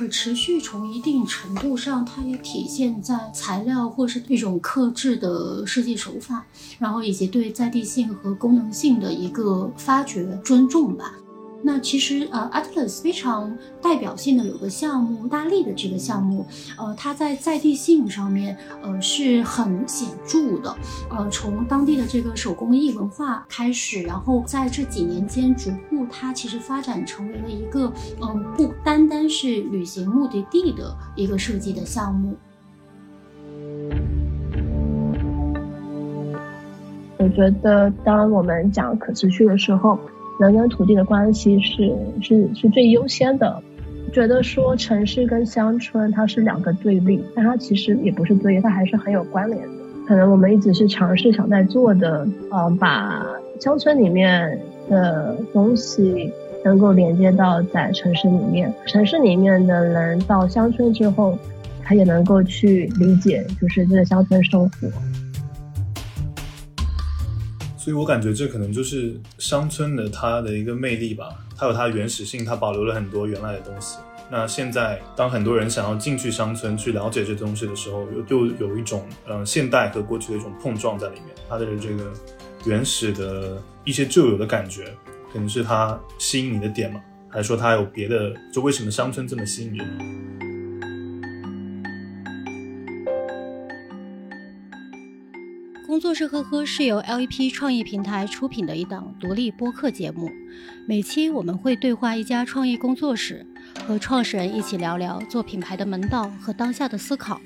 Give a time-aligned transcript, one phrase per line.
[0.00, 6.46] 可持续从一定程度上，它也体现在材料或是那种克制的设计手法，
[6.78, 11.12] 然后以及对在地性和功能性的一个发掘、尊重吧。
[11.72, 16.44] 那其实呃，Atlas 非常代表性的有个项目，大力的这个项目，
[16.76, 20.76] 呃，它在在地性上面，呃，是很显著的。
[21.10, 32.36] 呃，从当地的这个手工艺文化开始，然后在这几年间，逐步它其实发展成为了一个，嗯，不单单是旅行目的地的一个设计的项目。
[37.16, 39.96] 我觉得，当我们讲可持续的时候。
[40.40, 43.62] 人跟土地的关系是是是最优先的，
[44.12, 49.68] 觉得说城市跟乡村它是两个对立，但它其实也不是对立，它还是很有关联的。
[50.08, 53.24] 可能我们一直是尝试想在做的，呃，把
[53.60, 54.58] 乡村里面
[54.88, 56.32] 的东西
[56.64, 61.38] 能够连接到在城市里面，城市里面的人到乡村之后，
[61.84, 64.88] 他也能够去理解，就是这个乡村生活。
[67.90, 73.98] 所以我感觉这可能就是乡村的它的一个魅力吧，它有它原始性，它保留了很多原来的东西。
[74.30, 81.34] 那现在当很多人想要进去乡村去了解这东西的时候，又有一种嗯现代和过去的一种碰撞在里面。
[81.48, 82.12] 它的这个
[82.64, 84.84] 原始的一些旧有的感觉，
[85.32, 87.00] 可能是它吸引你的点嘛？
[87.28, 88.32] 还是说它有别的？
[88.52, 90.49] 就为什么乡村这么吸引人？
[95.90, 100.30] 工作室呵呵是由 LEP 创意平台出品的一档独立播客节目。
[100.86, 103.44] 每期我们会对话一家创意工作室，
[103.84, 107.40] 和创始人一起聊聊做品牌的门道和当下的思考，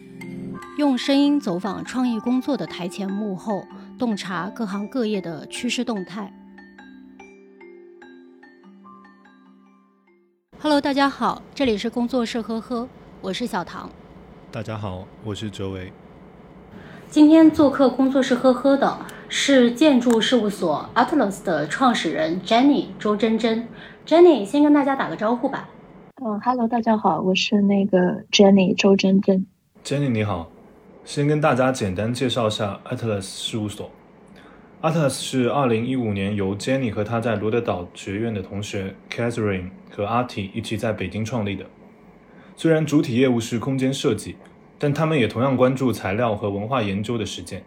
[0.77, 3.67] 用声音走访创意工作的台前幕后，
[3.99, 6.31] 洞察各行各业的趋势动态。
[10.59, 12.87] Hello，大家好，这里是工作室呵呵，
[13.23, 13.91] 我是小唐。
[14.53, 15.91] 大家好，我是哲维。
[17.15, 18.99] 今天做客工作室呵呵的
[19.29, 23.69] 是建筑事务所 Atlas 的创始人 Jenny 周真真。
[24.05, 25.69] Jenny 先跟大家打个招呼吧。
[26.21, 29.47] 嗯，Hello，大家好，我是那个 Jenny 周真真。
[29.85, 30.51] Jenny 你好，
[31.05, 33.89] 先跟大家简单介绍一下 Atlas 事务所。
[34.83, 41.65] Atlas 是2015年由 Jenny 和她在罗德岛学院的同学 Catherine 和 Artie 一起在北京创立的。
[42.57, 44.35] 虽然主体业务是空间设计。
[44.79, 47.63] 但他们也同样关注材料和文化研究的实践。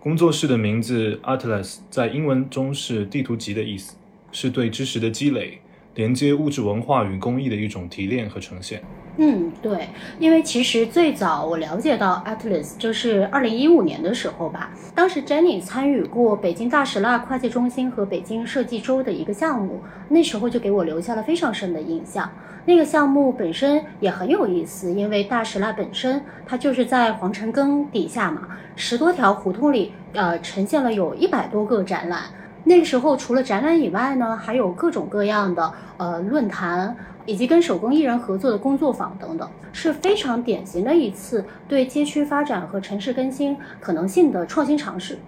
[0.00, 3.96] 工作室的名字 Atlas 在英文中是地图集的意思，
[4.32, 5.60] 是对知识的积累，
[5.94, 8.82] 连接物质文化与工艺的一种提炼和呈现。
[9.18, 22.30] 嗯，对，因为其实最早我了解到 Atlas 就是二零一五年的时候吧，当时 Jenny 参与过北京大石蜡跨界中心和北京设计周的一个项目，那时候就给我留下了非常深的印象。
[22.70, 32.20] 那个项目本身也很有意思，因为大石蜡本身它就是在皇城根底下嘛，十多条胡同里，呃，呈现了有一百多个展览。
[32.62, 45.18] 那个时候除了展览以外呢，还有各种各样的呃论坛，以及跟手工艺人合作的工作坊等等，是非常典型的一次对街区发展和城市更新可能性的创新尝试。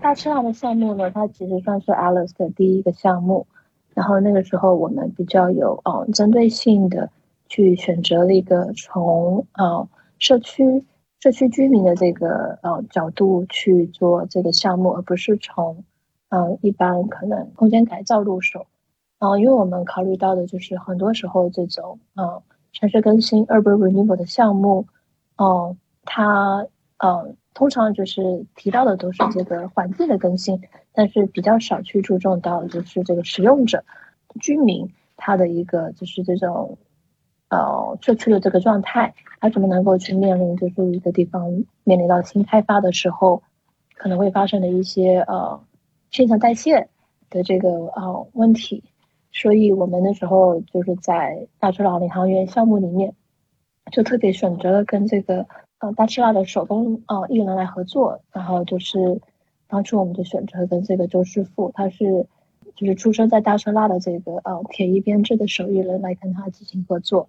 [0.00, 3.46] 大赤蜡的项目呢，它其实算是 Alice 的第一个项目。
[3.94, 7.10] 然后那个时候，我们比较有嗯针对性的
[7.48, 10.84] 去选择了一个从呃社区
[11.18, 15.84] 社区居民的这个呃角度去做这个项目，而不是从
[16.28, 18.66] 嗯一般可能空间改造入手。
[19.18, 22.40] 嗯，因为我们考虑到的就是很多时候这种嗯
[22.72, 24.86] 城市更新 urban renewal 的项目，
[25.36, 26.66] 嗯它
[26.98, 30.60] 嗯通常就是提到的都是这个环境的更新。
[30.92, 33.84] 但是比较少去注重到就是这个使用者、
[34.40, 36.78] 居民他的一个就是这种
[37.48, 43.42] 呃社区的这个状态，他怎么能够去面临就是一个地方面临到新开发的时候
[43.94, 45.60] 可能会发生的一些呃
[46.10, 46.88] 新陈代谢
[47.30, 48.82] 的这个呃问题，
[49.30, 53.14] 所以我们那时候就是在大赤蜡领航员项目里面
[53.92, 55.46] 就特别选择了跟这个
[55.80, 59.20] 呃大赤蜡的手工呃艺人来合作，然后就是。
[59.72, 62.26] 当初我们就选择跟这个周师傅，他是
[62.74, 67.28] 就是出生在大车拉的这个呃铁艺编制的手艺人来跟他进行合作，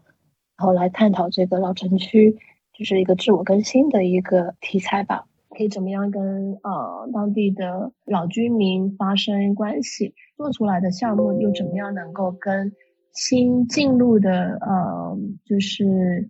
[0.57, 2.39] 然后来探讨这个老城区
[2.73, 12.73] 就是一个自我更新的一个题材吧，可以怎么样跟呃当地的老居民发生关系，做出来的项目又怎么样能够跟
[13.13, 15.15] 新进入的呃
[15.45, 16.27] 就是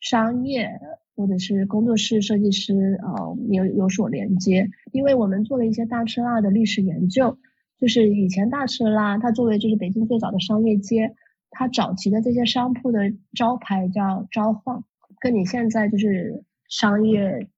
[0.00, 0.80] 商业。
[1.20, 7.36] 或者是工作室设计师，呃，有有所连接，因为我们做了一些大赤蜡的历史研究，
[7.78, 11.14] 就是以前大赤蜡它作为就是北京最早的商业街，
[11.50, 14.82] 它早期的这些商铺的招牌叫召唤，
[15.20, 17.48] 跟你现在就是商业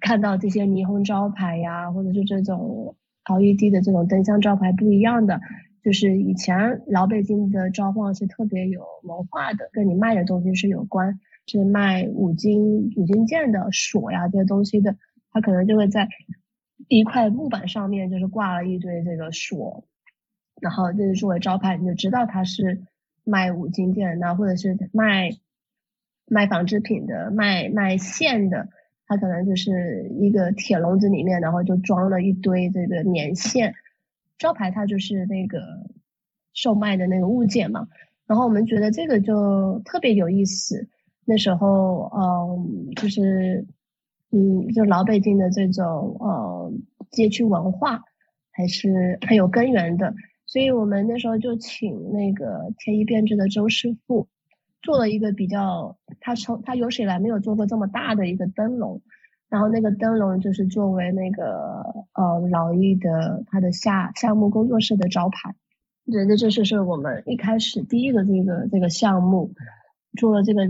[0.00, 2.94] 看到这些霓虹招牌呀，或者是这种
[3.24, 5.40] LED 的这种灯箱招牌不一样的，
[5.82, 11.18] 就是以前老北京的召唤是特别有文化的，跟你卖的东西是有关，
[11.50, 14.96] 是卖五金五金件的锁呀这些东西的，
[15.32, 16.08] 他可能就会在
[16.88, 19.84] 一块木板上面就是挂了一堆这个锁，
[20.60, 22.82] 然后这就是作为招牌，你就知道它是。
[23.22, 25.30] 卖五金件的，或者是卖
[26.26, 28.70] 卖纺织品的，卖卖线的，
[29.06, 33.74] 它可能就是一个铁笼子里面，然后就装了一堆这个棉线。
[34.38, 35.60] 招牌它就是那个
[36.54, 37.88] 售卖的那个物件嘛。
[38.26, 40.88] 然后我们觉得这个就特别有意思。
[41.30, 43.64] 那时候，嗯，就是
[44.32, 46.72] 嗯，就老北京的这种呃
[47.12, 48.02] 街区文化
[48.50, 50.12] 还是很有根源的。
[50.46, 54.26] 所以我们那时候就请那个天一编织的周师傅
[54.82, 59.00] 做了一个比较，他从他有史以来没有做过这么大的一个灯笼，
[59.48, 65.54] 然后那个灯笼就是作为那个呃老易的他的下项目工作室的招牌，
[66.10, 69.52] 对，那这就是我们一开始第一个这个这个项目
[70.18, 70.62] 做了这个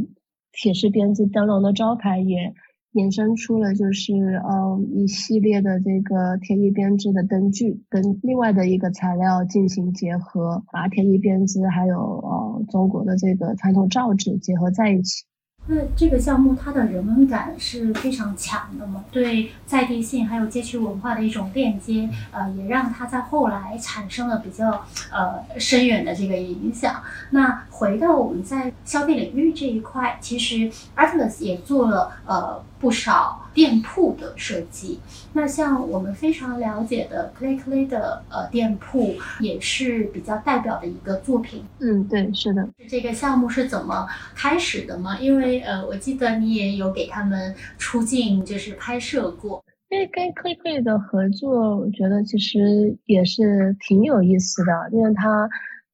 [0.52, 2.54] 铁式编织灯笼的招牌也。
[2.92, 15.22] 衍生出了就是嗯一系列的这个铁艺编织的灯具，跟另外的一个材料进行结合，把铁艺编织还有呃中国的这个传统造纸结合在一起。
[15.66, 19.04] 那这个项目它的人文感是非常强的嘛？
[19.12, 27.02] 对在地性还有街区文化的一种链接，呃，也让它在后来产生了比较呃深远的这个影响。
[27.30, 32.62] 那回到我们在消费领域这一块，其实 Atlas 也做了呃。
[32.80, 34.98] 不少店铺的设计，
[35.32, 41.62] 那像我们非常了解的 Clay Clay 的呃店铺，也是比较代表的一个作品。
[41.80, 42.68] 嗯，对，是的。
[42.88, 45.18] 这个项目是怎么开始的吗？
[45.20, 49.62] 因为呃，我记得你也有给他们出镜，就是拍摄过。
[49.88, 55.48] 因为跟 Clickly 的合作，我觉得其实也是挺有意思的，因为它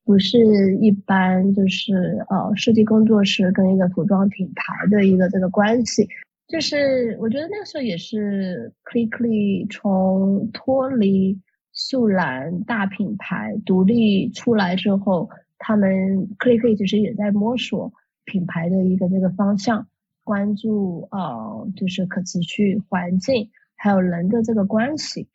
[0.05, 6.06] 不是一般就是呃设计工作室跟一个服装品牌的一个这个关系。
[6.48, 11.40] 就是我觉得那个时候也是 Clickly 从脱离
[11.72, 15.28] 素兰大品牌独立出来之后，
[15.58, 17.93] 他们 Clickly 其实也在摸索
[18.25, 19.88] 品牌的一个这个方向，
[20.22, 25.28] 关注呃就是可持续环境还有人的这个关系。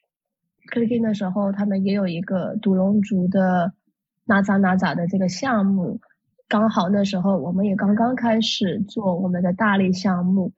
[0.72, 3.74] Clickly 那时候他们也有一个独龙族的
[4.24, 6.00] 哪咋哪咋的这个项目，
[6.48, 10.54] 刚好那时候我们也刚刚开始做我们的大力项目。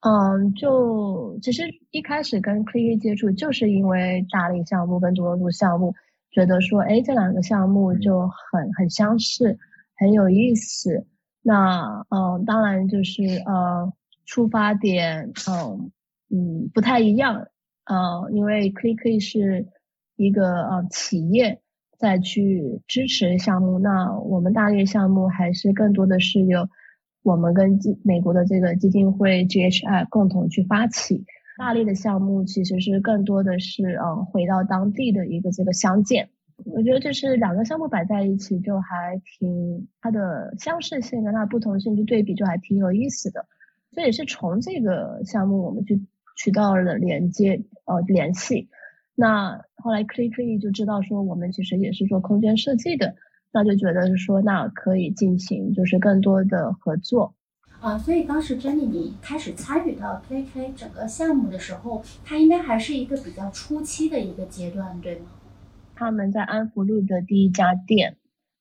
[0.00, 5.94] 嗯，就其实一开始跟 l i 接触，就是因为大力项目跟多罗路项目，
[6.30, 9.58] 觉得说，哎，这两个项目就很很相似，
[9.96, 11.06] 很有意思。
[11.42, 13.92] 那嗯，当然就是呃，
[14.26, 15.90] 出发点，嗯
[16.30, 17.48] 嗯不太一样。
[17.86, 19.66] 呃，因为 c l i 是
[20.16, 21.60] 一个呃企业
[21.98, 26.68] 再去支持项目，那我们大力项目还是更多的是有。
[27.26, 31.24] 我们跟基美国的这个基金会 GHI 共同去发起
[31.58, 36.28] 大力的项目，其实是更多的是嗯回到当地的一个这个相见。
[36.64, 43.44] 我觉得就是两个项目摆在一起，就还挺它的相似性跟它不同性去对比，就还挺有意思的。
[43.90, 46.00] 这也是从这个项目我们去
[46.36, 48.68] 渠道的连接呃联系。
[49.16, 53.16] 那后来 Clickly 就知道说我们其实也是做空间设计的。
[53.56, 57.34] 那就觉得是说，那可以进行就是更多的合作，
[57.80, 65.24] 啊，所以当时 Jenny 你开始参与到 KK 整个项目的时候，它应该还是一个比较初期的一个阶段，对吗？
[65.94, 68.18] 他们在安福路的第一家店，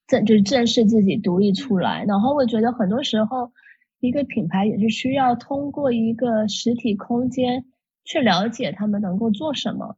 [0.07, 2.05] 正就是正式自己独立出来。
[2.05, 3.51] 然后我觉得很多时候，
[3.99, 7.65] 一个品牌也是需要通过一个实体空间
[8.05, 9.97] 去了解他们能够做什么。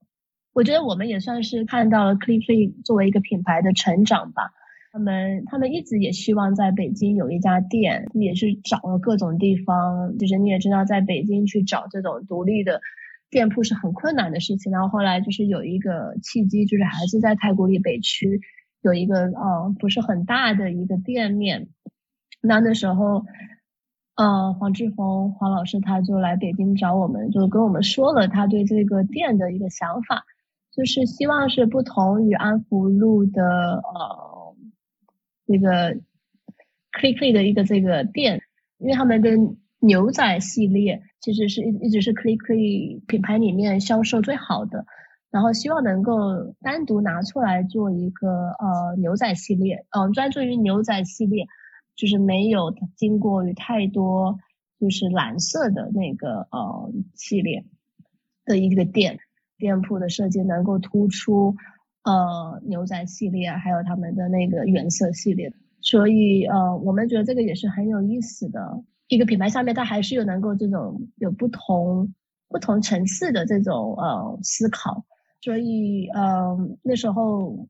[0.53, 4.53] 我觉得我们也算是看到了 c l i f f y 作为一个品牌的成长吧。
[4.97, 10.17] 他们他们一直也希望在北京有一家店，也是找了各种地方。
[10.17, 12.81] 就是你也知道，在北京去找这种独立的
[13.29, 14.71] 店铺是很困难的事情。
[14.71, 18.41] 然后后来就是有一个契机，就是还是在太古里北区
[18.81, 21.67] 有一个呃不是很大的一个店面。
[22.41, 23.23] 那那时候，
[24.15, 30.23] 呃黄志峰黄老师他就来北京找我们，就跟我们说了他对这个店的一个想法，
[30.75, 34.36] 就是希望是不同于安福路的呃。
[35.47, 35.95] 这个
[36.91, 38.41] Clickly 的一个这个店，
[38.77, 39.31] 因为他们的
[39.79, 44.85] 牛仔系列其实是一一直是 Clickly 品牌里面销售最好的。
[45.29, 51.45] 然后希望能够单独拿出来做一个呃牛仔系列，嗯，专注于牛仔系列，
[51.95, 54.37] 就是没有经过于太多
[54.79, 57.65] 就是蓝色的那个呃系列
[58.45, 59.19] 的一个店
[59.57, 61.55] 店铺的设计能够突出
[62.07, 72.13] 呃牛仔系列还有他们的那个原色系列，所以呃我们觉得这个也是很有意思的一个品牌，上面它还是有能够这种有不同
[72.49, 75.05] 不同层次的这种呃思考。
[75.39, 77.67] 所以，呃，那时候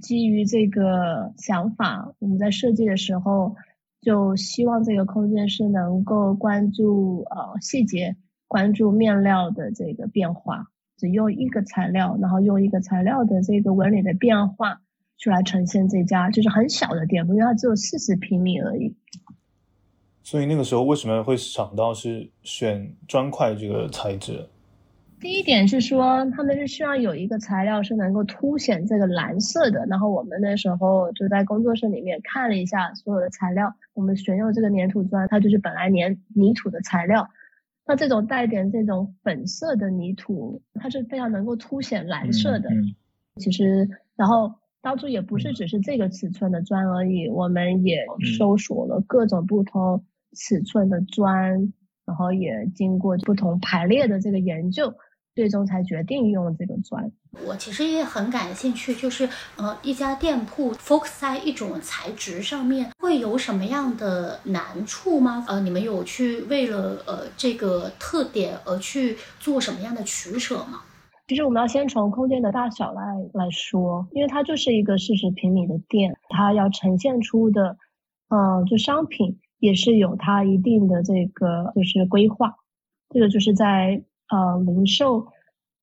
[0.00, 3.54] 基于这个想法，我们在设计的时候
[4.00, 8.16] 就希望这个空间是能够关注呃细节，
[8.48, 10.68] 关注面料的这个变化，
[11.02, 14.80] 只用一个材料，然后用一个材料的这个纹理的变化
[15.16, 18.94] 去来呈现这家就是很小的店铺，因为它只有四十平米而已。
[20.22, 24.46] 所以那个时候为什么会想到是选砖块这个材质？
[25.18, 29.84] 第一点是说，他们是希望有一个材料是能够凸显这个蓝色的。
[29.86, 37.28] 然后我们那时候就在工作室里面看了一下所有的材料，我们选用这个粘土砖，它就是本来粘泥土的材料。
[37.84, 42.70] 那这种带点这种粉色的泥土，它是非常能够凸显蓝色的。
[43.36, 48.04] 其实，然后当初也不是只是这个尺寸的砖而已，我们也
[48.38, 50.04] 搜索了各种不同
[50.36, 51.72] 尺寸的砖，
[52.04, 54.94] 然后也经过不同排列的这个研究。
[55.34, 57.10] 最终才决定用这个砖。
[57.46, 65.44] 我其实也很感兴趣，就是呃，一家店铺 focus 在一种材质上面，会有什么样的难处吗？
[65.48, 70.82] 呃，你们有去为了呃这个特点而去做什么样的取舍吗？
[71.28, 77.78] 其实我们要先从空间的大小来来说，因为它就是一个四十平米的店，它要呈现出的，
[78.28, 82.56] 呃，就商品也是有它一定的这个就是规划，
[83.08, 84.02] 这个就是在。
[84.32, 85.26] 呃，零售，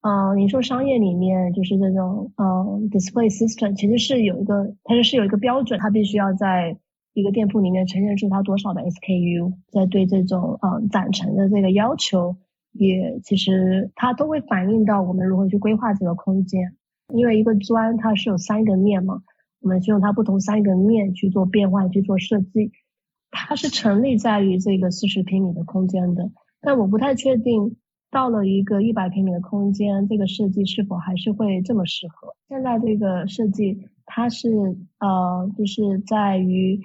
[0.01, 2.45] 呃，零售商业里面就是这种，呃
[2.89, 6.75] ，display system 其实是有一个，它是是有一个标准，它必须要在
[7.13, 12.37] 一个店铺里面呈现出它多少的 SKU，在对这种，呃，展陈的这个要求，
[12.71, 16.75] 也其实它都会反映到我们如何去规划这个空间，
[17.13, 19.21] 因为一个砖它是有三个面嘛，
[19.61, 22.71] 我们是用它不同三个面去做变换去做设计，
[23.29, 27.75] 它是成立在于这个四十平米的空间的，但我不太确定。
[28.11, 32.35] 到了一个一百平米的空间，这个设计是否还是会这么适合？
[32.47, 34.49] 现在这个设计它是
[34.97, 36.81] 呃，就是在于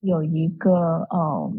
[0.00, 1.52] 有一个呃，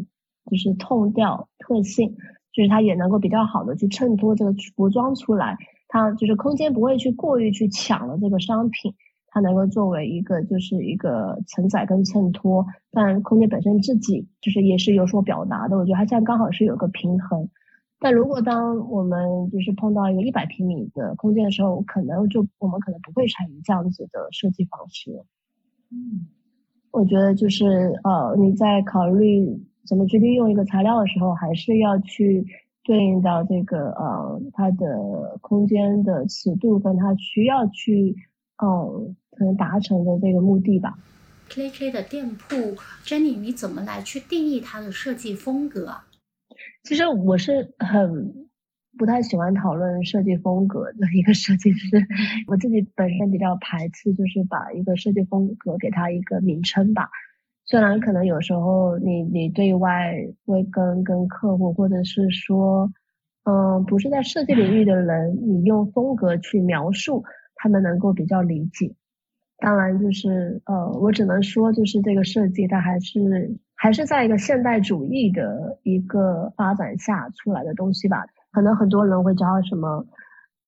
[0.50, 2.16] 就是痛调特性，
[2.52, 5.56] 就是它也能够比较好的去衬托这个服装出来。
[5.86, 8.94] 它就是空间不会去过于去抢了这个商品，
[9.28, 15.78] 它能够作为一个就是一个承载跟衬托，但空间本身自己就是也是有所表达的。
[15.78, 17.48] 我觉得它现在刚好是有个平衡。
[18.04, 25.10] 但如果当我们就是碰到一个一百平米的空间的时候，可能就我们可能不会采用这样子的设计方式。
[25.90, 26.26] 嗯，
[26.90, 32.46] 我觉得就是呃，你在考虑怎么去利用一个材料的时候，还是要去
[32.82, 38.14] 对应到这个呃它的空间的尺度跟它需要去
[38.62, 40.98] 嗯可能达成的这个目的吧。
[41.48, 45.96] K K 的店铺，Jenny，你怎么来去定义它的设计风格？
[46.84, 48.46] 其实我是很
[48.98, 51.96] 不太喜欢讨论设计风格的一个设计师，
[52.46, 57.08] 我自己本身比较排斥，就是把一个设计风格给它一个名称吧。
[57.64, 60.12] 虽然可能有时候你你对外
[60.44, 62.92] 会跟跟客户，或者是说，
[63.44, 67.24] 嗯，不是在设计领域的人，你用风格去描述，
[67.56, 68.94] 他们能够比较理解。
[69.56, 73.56] 当然，就是呃，我只能说，就是这个设计它还是。
[73.84, 78.24] 还是在一个现代主义的一个发展下出来的东西吧。
[78.50, 80.06] 可能很多人会叫什么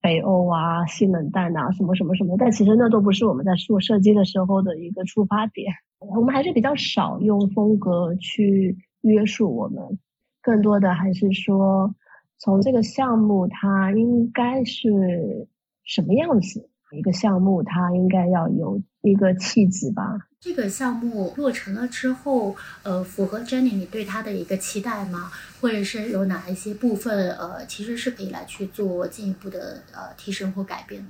[0.02, 5.72] 北欧啊、性冷淡啊、什么什么什么，但其实那都不是我们在做设计的时候的一个出发点。
[5.98, 9.98] 我们还是比较少用风格去约束我们，
[10.42, 11.94] 更多的还是说
[12.36, 15.48] 从这个项目它应该是
[15.84, 16.68] 什么样子。
[16.92, 20.28] 一个项目，它应该要有一个气质吧。
[20.40, 25.30] 这个项目落成了之后，呃，符合 Jenny 你对它的一个期待吗？
[25.60, 31.08] 或者是有哪一些部分，呃，其实是可以来去做进一步的呃提升或改变的？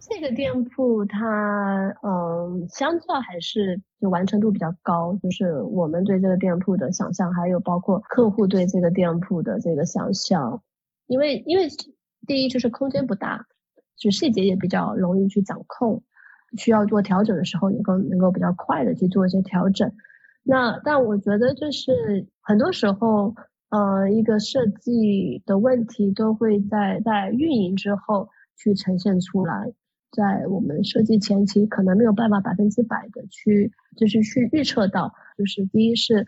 [0.00, 10.62] 这个店铺它，嗯，相较还是就完成度比较高，就是我们对这个店铺的想象，还有包括客户对这个店铺的这个想象，
[11.06, 11.68] 因为因为
[12.26, 13.46] 第一就是空间不大。
[13.94, 16.02] 就细节也比较容易去掌控，
[16.56, 19.92] 需要做调整的时候，能够能够比较快的去做一些调整。
[20.42, 23.34] 那但我觉得就是很多时候，
[23.70, 29.72] 呃，一个设计的问题都会在在运营之后去呈现出来。
[30.14, 36.26] 在我们设计前期，可能没有办法百分之百的去，就是去预测到，就是第一是，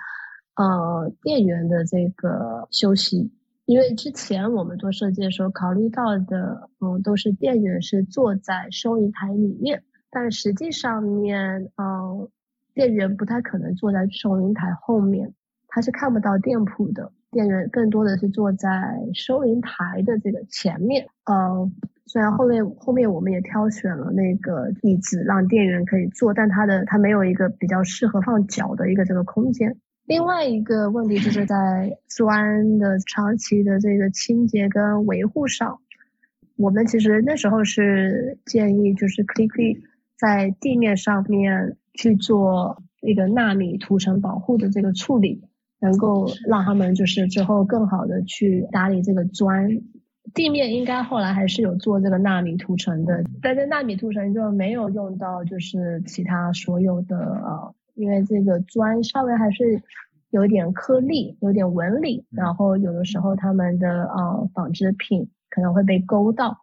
[0.56, 3.30] 呃，电源的这个休息，
[3.66, 9.82] 因为之前我们做设计的时候考虑到的，嗯，都是电源是坐在收银台里面，
[10.14, 12.28] 但实际上面，嗯，
[12.72, 15.34] 店员不太可能坐在收银台后面，
[15.68, 18.70] 他是看不到店铺的，店员更多的是坐在
[19.12, 21.72] 收银台的这个前面，嗯。
[22.06, 29.74] 虽然后面后面我们也挑选了那个椅子让店员可以坐，但它的它没有一个比较适合放脚的一个这个空间。
[30.04, 35.78] 另外一个问题就是在砖的长期的这个清洁跟维护上，
[36.56, 39.80] 我们其实那时候是建议就是 Clickly
[40.24, 45.42] 在地面上面去做一个纳米涂层保护的这个处理，
[45.80, 49.68] 能够让他们就是之后更好的去打理这个砖。
[50.32, 59.82] 地面应该后来还是有做这个纳米涂层的，但是纳米涂层就没有用到，就是其他所有的呃，因为这个砖稍微还是
[60.30, 66.56] 有点颗粒，有点纹理，然后有的时候他们的呃纺织品可能会被勾到，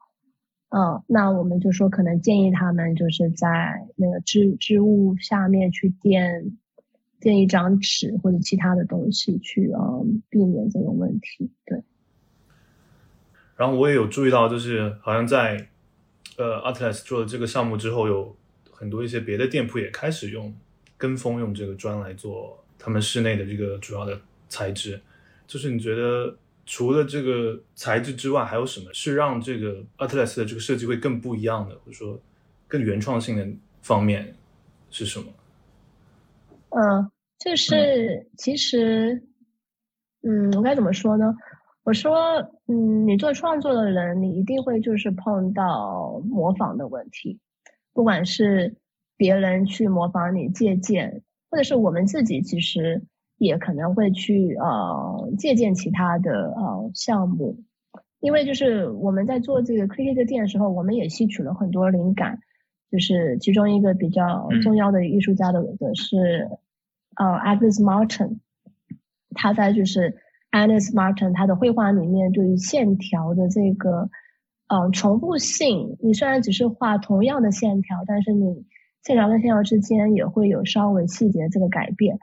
[0.73, 6.57] 嗯，那我们就说可能建议他们就是在那个织织物下面去垫
[7.19, 11.83] 垫一张纸或者其他的东西去呃避免这个问题，对。
[13.57, 15.67] 然后我也有注意到，就是好像在
[16.37, 18.35] 呃 Atlas 做了这个项目之后，有
[18.71, 20.55] 很多一些别的店铺也开始用
[20.97, 24.99] 跟风用这个砖来做他们室内的这个主要的材质。
[25.45, 26.33] 就是你觉得
[26.65, 32.19] 除了这个材质之外，还有什么是让这个 Atlas 的这个设计会更不一样的，或者说
[32.67, 33.47] 更原创性的
[33.81, 34.35] 方面
[34.89, 35.25] 是什么？
[36.69, 39.21] 嗯，就是其实，
[40.23, 41.35] 嗯，我该怎么说呢？
[41.83, 42.37] 我说，
[42.67, 47.39] 嗯，你做创作的人，你一定会就是碰到模仿的问题，
[47.91, 48.77] 不管是
[49.17, 53.03] 别人去模仿你借鉴，或者是我们自己其实
[53.43, 57.57] 也可能会去呃借鉴其他的呃项目，
[58.19, 62.39] 因为就是我们在做这个 Cricket 店的时候，我们也吸取了很多灵感，
[62.91, 66.49] 就是其中一个比较重要的艺术家的的是
[67.15, 68.37] 呃 Agnes Martin，
[69.33, 70.17] 他在就是。
[70.51, 74.09] Alice Martin 他的绘画里面对于线条的这个，
[74.67, 78.65] 嗯，重复性，你虽然只是画同样的线条，但是你
[79.01, 82.19] 线条跟线条之间也会有稍微细节这个改变。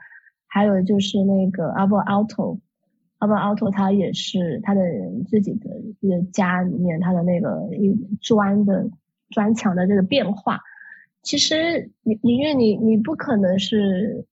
[0.49, 4.81] 还有就是那个 a b o Alto，a b o Alto 他也是他的
[5.29, 5.69] 自己的
[6.01, 8.89] 一个家里面他的那个一砖的
[9.29, 10.59] 砖墙的这个变化，
[11.21, 14.25] 其实你你因为你你不可能是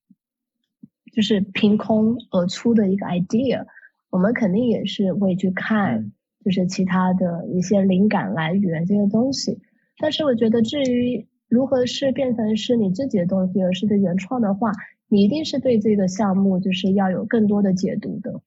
[1.13, 3.65] 就是凭空而出的一个 idea。
[4.10, 9.60] 我们肯定也是会去看，就是其他的一些灵感来源这些东西。
[9.99, 14.71] 但是我觉得，至于如何是变成是你自己的东西，而是对原创的话，
[15.08, 18.41] 你一定是对这个项目就是要有更多的解读的。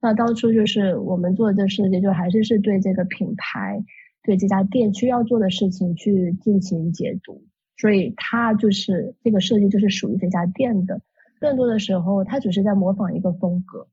[0.00, 3.84] 那当初就是我们做的设计，就还是是对这个品牌、
[4.22, 7.44] 对这家店需要做的事情去进行解读。
[7.76, 11.00] 所以它就是这个设计就是属于这家店的。
[11.38, 13.86] 更多的时候，它只是在模仿一个风格。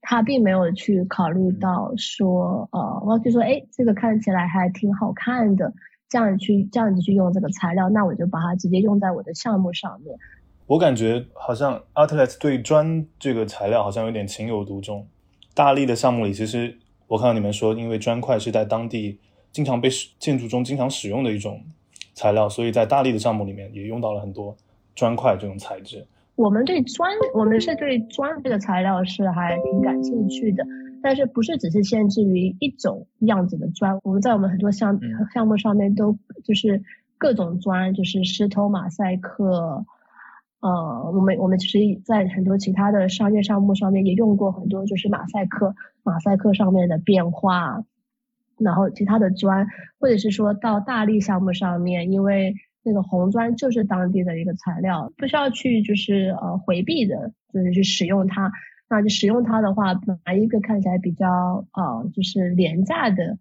[0.00, 5.72] 它并没有去考虑到说，呃，我就说，哎，这个看起来还挺好看的，
[6.08, 10.18] 这样去这样子去用这个材料，那我就把它直接用在我的项目上面。
[10.66, 15.06] 我感觉好像 Artlet 对砖这个材料好像有点情有独钟。
[15.54, 19.18] 大力的项目里，其实我看到你们说，因为砖块是在当地
[19.50, 21.62] 经常被建筑中经常使用的一种
[22.14, 24.56] 材料，所以在大力的项目里面也用到了很多
[24.94, 26.06] 砖块这种材质。
[26.36, 30.64] 我们对砖，我们是对砖这个材料是还挺感兴趣的，
[31.02, 33.98] 但是不是只是限制于一种样子的砖？
[34.02, 34.98] 我们在我们很多项
[35.34, 36.82] 项目上面都就是
[37.18, 39.84] 各种砖，就是石头马赛克，
[40.62, 47.84] 呃，我们我们其实在很多其他的商业项目上面也用过很多，就是马赛克，马赛克上面的变化，
[48.56, 49.66] 然后其他的砖，
[50.00, 52.54] 或者是说到大力项目上面，因为。
[52.84, 58.50] 那个红砖就是当地的一个材料，不需要去就是呃回避的，就是去使用它。
[58.88, 59.92] 那就使用它的话，
[60.24, 63.38] 拿一个看起来比较呃就是廉价的，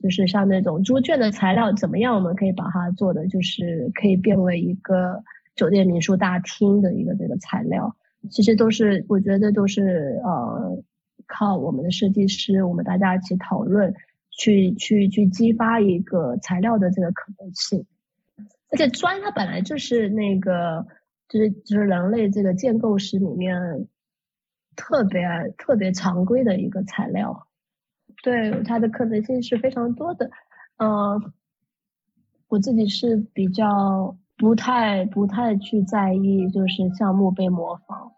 [0.00, 2.14] 就是像那种猪圈的材料怎么样？
[2.14, 5.24] 我们可以把它做的就是可以变为一个
[5.58, 7.94] 酒店民宿大厅的一个这个材料。
[8.30, 10.82] 其实都是我觉得都是呃
[11.26, 13.94] 靠我们的设计师，我们大家一起讨论，
[14.30, 17.86] 去去去激发一个材料的这个可能性。
[18.70, 20.86] 而且砖它本来就是那个，
[21.28, 23.86] 就是就是人类这个建构史里面
[24.74, 25.22] 特别
[25.56, 27.46] 特别常规的一个材料，
[28.22, 30.28] 对它的可能性是非常多的。
[30.76, 31.22] 呃，
[32.48, 38.12] 我自己是比较不太不太去在意，就是项目被模仿。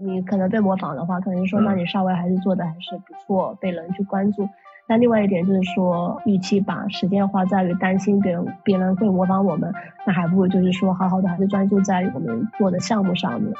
[0.00, 4.48] 你可能被模仿的话，可能说那你稍微还是做的还是不错，被人去关注。
[4.88, 9.72] 那另外一点就是说，与其把时间花在于担心别人别人会模仿我们，
[10.06, 13.52] 那还不如就是说好好的还是专注在我们做的项目上面。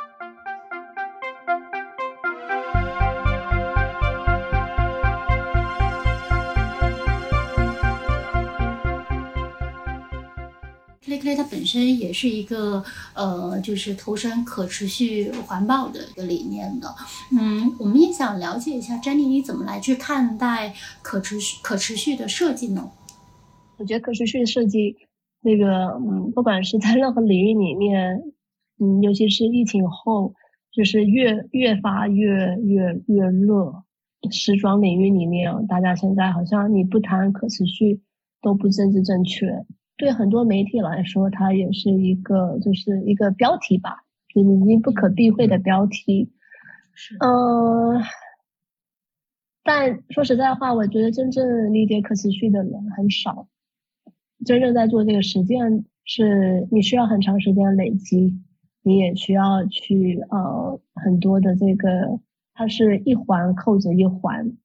[11.36, 12.82] 它本身也是一个
[13.14, 16.88] 呃，就是投身可持续环保的一个理念的。
[17.38, 22.90] 嗯，我们也想了解一下，詹妮，你怎么来去看待可持续可持续的设计呢？
[23.78, 24.96] 我觉得可持续设计
[25.40, 28.22] 那个，嗯，不管是在任何领域里面，
[28.78, 30.34] 嗯，尤其是疫情后，
[30.72, 33.82] 就是越越发越越越热。
[34.30, 38.00] 时装领域里面，大家现在好像你不谈可持续
[38.40, 39.48] 都不政治正确。
[39.96, 46.32] 对很多媒体来说，它也是一个，就是一个标题吧，就已经不可避讳的标题。
[46.94, 48.02] 是，嗯，
[49.62, 53.48] 但说实在话，我觉得真正理解可持续的人很少。
[54.44, 58.34] 真正在做这个实践，是你需要很长时间累积，
[58.82, 62.18] 你也需要去呃很多的这个，
[62.54, 64.56] 它是一环扣着一环。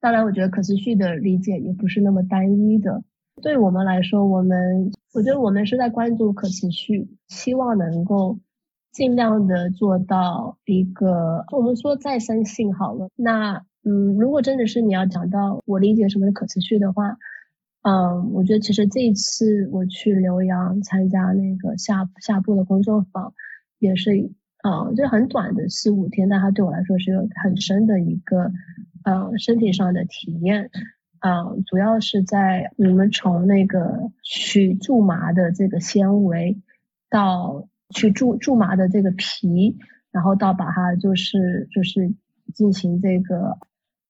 [0.00, 3.02] 当然，我觉得可持续的理解也不是那么单一的。
[3.38, 8.38] 对我们来说，我们我觉得我们是在关注可持续，希望能够
[8.92, 13.08] 尽量的做到一个我们说再生性好了。
[13.16, 17.16] 那嗯，如果真的是你要讲到我理解什么是可持续的话，
[17.82, 23.32] 嗯，我觉得其实这一次我去浏阳参加那个下下部的工作坊，
[23.78, 24.10] 也是
[24.62, 28.50] 嗯，就是很短的四五天，但它对我来说是有很深的一个
[29.04, 30.70] 嗯身体上的体验。
[31.20, 36.56] 嗯，主要是在我们从那个取苎麻的这个纤维，
[37.10, 39.76] 到取苎苎麻的这个皮，
[40.12, 42.14] 然后到把它就是就是
[42.54, 43.58] 进行这个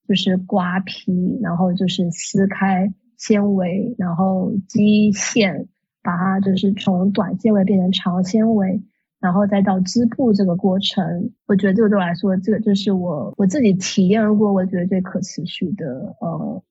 [0.06, 5.68] 就是刮皮，然后就是撕开纤维，然后基线，
[6.02, 8.82] 把它就是从短纤维变成长纤维，
[9.18, 16.62] 然后再到织布这个过程，我觉得这个对我来说，这个就是我我自己体验过，我觉得最可持续的呃。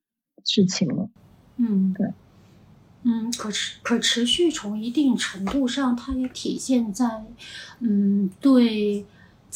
[0.48, 1.10] 事情了，
[1.58, 2.08] 嗯，对，
[3.04, 7.26] 嗯，可持可持续从一定程度上，它也体现在，
[7.82, 9.06] 嗯，对。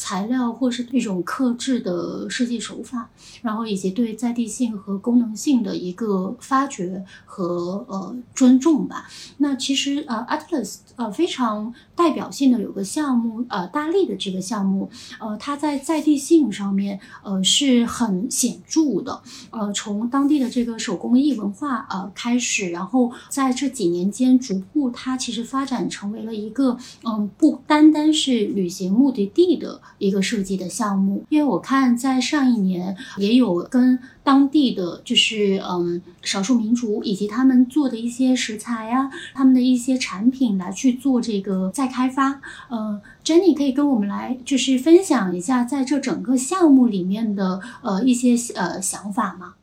[0.02, 3.08] 材料或是一种克制的设计手法，
[3.40, 9.06] 然后以及对在地性和功能性的一个发掘和呃尊重吧。
[9.36, 29.80] 那其实呃，Atlas 呃非常代表性的有个项目呃大力的这个项目呃它在在地性上面呃是很显著的呃从当地的这个手工艺文化呃开始，然后在这几年间逐步它其实发展成为了一个嗯不单单是旅行目的地的。
[29.98, 42.40] 一个设计的项目，因为我看在上一年也有跟当地的就是嗯少数民族以及他们做的一些食材呀，他们的一些产品来去做这个再开发。
[42.68, 49.54] 呃，Jenny 可以跟我们来就是分享一下在这整个项目里面的呃一些呃想法吗？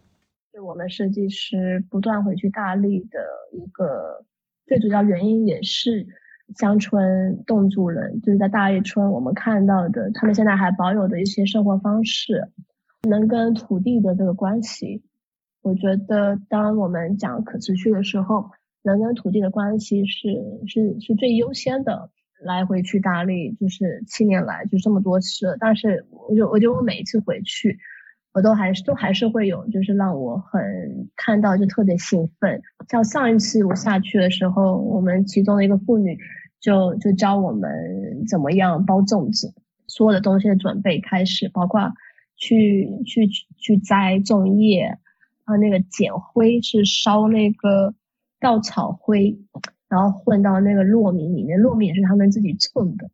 [0.51, 3.19] 对我们设计师不断回去大力的
[3.53, 4.25] 一个
[4.67, 6.07] 最主要原因也是。
[6.57, 12.49] 乡村侗族人就是在大邑村，我们看到的他们现在还保有的一些生活方式，
[13.07, 15.03] 能跟土地的这个关系，
[15.61, 18.51] 我觉得当我们讲可持续的时候，
[18.83, 20.29] 能跟土地的关系是
[20.67, 22.09] 是是最优先的。
[22.41, 27.77] 来回去大理就是七年来就这么多次，但是我就我觉得我每一次回去，
[28.33, 32.61] 我都还是都还是会有就是让我很看到就特别兴奋。
[32.89, 36.17] 像上一次我下去的时候，我们其中的一个妇女。
[36.61, 37.71] 就就教我们
[38.27, 39.53] 怎么样包粽子，
[39.87, 41.93] 所有的东西的准备开始，包括
[42.35, 44.97] 去去去摘粽叶，
[45.45, 47.93] 啊那个捡灰是烧那个
[48.41, 49.39] 稻草灰，
[49.87, 53.09] 然后混到那个糯米里面，糯米也是他们自己种的，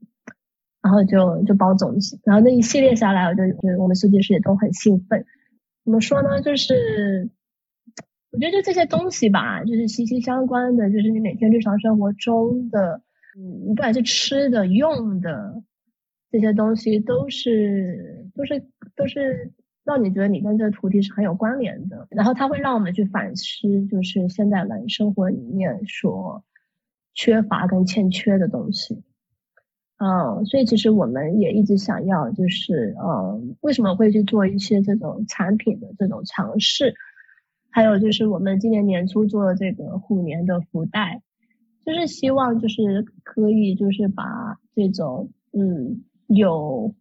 [0.86, 5.26] 然后就就包粽子，然后那一系列下来，我就觉得我们设计师也都很兴奋。
[5.84, 6.39] 怎么说呢？
[6.43, 7.28] 就是
[8.32, 13.02] 我觉得就这些东西吧，就是息息相关的，就是你每天日常生活中的。
[13.36, 15.63] 嗯，不管是吃的、用的
[16.32, 18.63] 这些东西，都是都是
[18.95, 19.52] 都是
[19.84, 22.08] 让你觉得你跟这个土地是很有关联的。
[22.12, 26.43] 然后它会让我们去反思，就是现在人生活里面所
[27.15, 29.02] 缺乏跟欠缺的东西。
[29.97, 36.93] 嗯，所以其实我们也一直想要，就是嗯，为什么会去做一些这种产品的这种尝试？
[37.69, 41.21] 还有就是我们今年年初做的这个虎年的福袋，
[41.86, 46.93] 就是希望就是可以就是把这种嗯有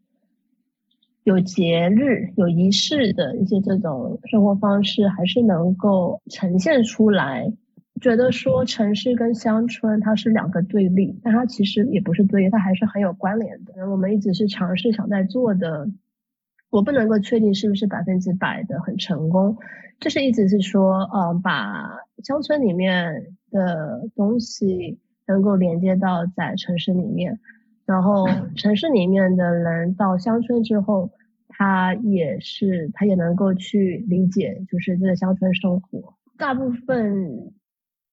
[1.24, 7.52] 有节日有仪式的一些这种生活方式，还是能够呈现出来。
[8.00, 13.88] 觉得说城市跟乡村它是两个对立，但它其实也不是对立，它还是很有关联的。
[13.88, 15.88] 我们一直是尝试想在做的，
[16.70, 19.57] 我不能够确定是不是百分之百的很成功。
[20.00, 21.88] 就是一直是说，呃，把
[22.24, 27.38] 乡村里面的东西能够连接到在城市里面，
[27.87, 28.26] 然后
[28.57, 31.12] 城市里面的人到乡村之后，
[31.48, 37.52] 他也是他也能够去理解，就是这个乡村生活，大部分。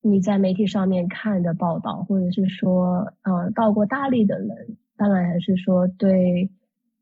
[0.03, 6.49] 你在媒体上面看的报道，或者是说，呃，到过大理的人，当然还是说对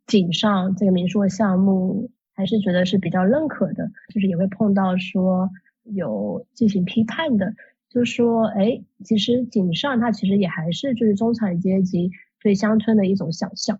[0.05, 5.49] 井上这个民宿项目还是觉得是比较认可的，就是也会碰到说
[5.83, 7.53] 有进行批判的，
[7.89, 13.79] 就说，哎，其实井上它其实也还是就是中产阶级对乡村的一种想象。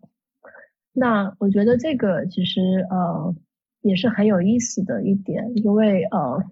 [0.94, 3.36] 那我觉得这个其实呃
[3.82, 6.46] 也是很有意思的一点，因为呃。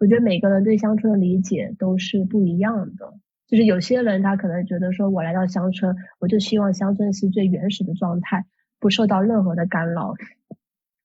[0.00, 3.12] 我觉得每个人对乡村的理解都是不一样的，
[3.46, 8.46] 就是有些人他可能觉得说，我来到乡村，我就希望乡村是最原始的状态，
[8.78, 10.14] 不受到任何的干扰。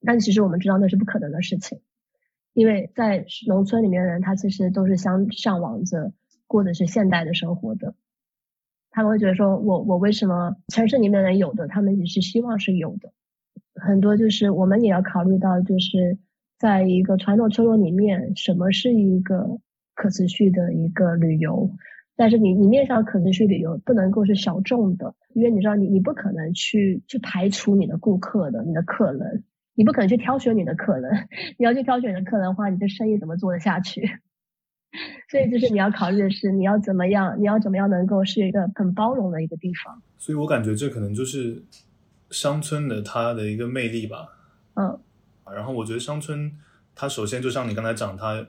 [0.06, 1.82] 但其实我们知道那是不可能的事情，
[2.54, 6.14] 因为在农村里面的人，他其实都是向向往着
[6.48, 7.96] 过的是现代的生活的。
[8.92, 13.12] 他们会觉得说，我我为什么城市里面的人有的，他们也是希望是有的。
[13.74, 16.18] 很多就是我们也要考虑到，就是。
[16.58, 19.60] 在一个传统村落里面，什么是一个
[19.94, 21.70] 可持续的一个旅游？
[22.18, 31.28] 但是你你面向可持续旅游不能够是小众的，因为你知道你你不可能去去排除你的顾客的你的客人，你不可能去挑选你的客人，
[31.60, 34.10] 你要去挑选你的客人的话，你的生意怎么做得下去？
[35.30, 40.02] 所以就是你要考虑的是你要怎么样，你要怎么样能够是一个很包容的一个地方。
[40.18, 41.62] 所以我感觉这可能就是
[42.30, 44.30] 乡村的它的一个魅力吧。
[44.76, 44.98] 嗯。
[45.54, 46.52] 然后我觉得乡村，
[46.96, 48.48] 它首先就像你刚才讲，它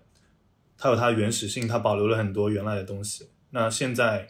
[0.79, 3.29] 它有它原始性，它保留了很多原来的东西。
[3.51, 4.29] 那现在，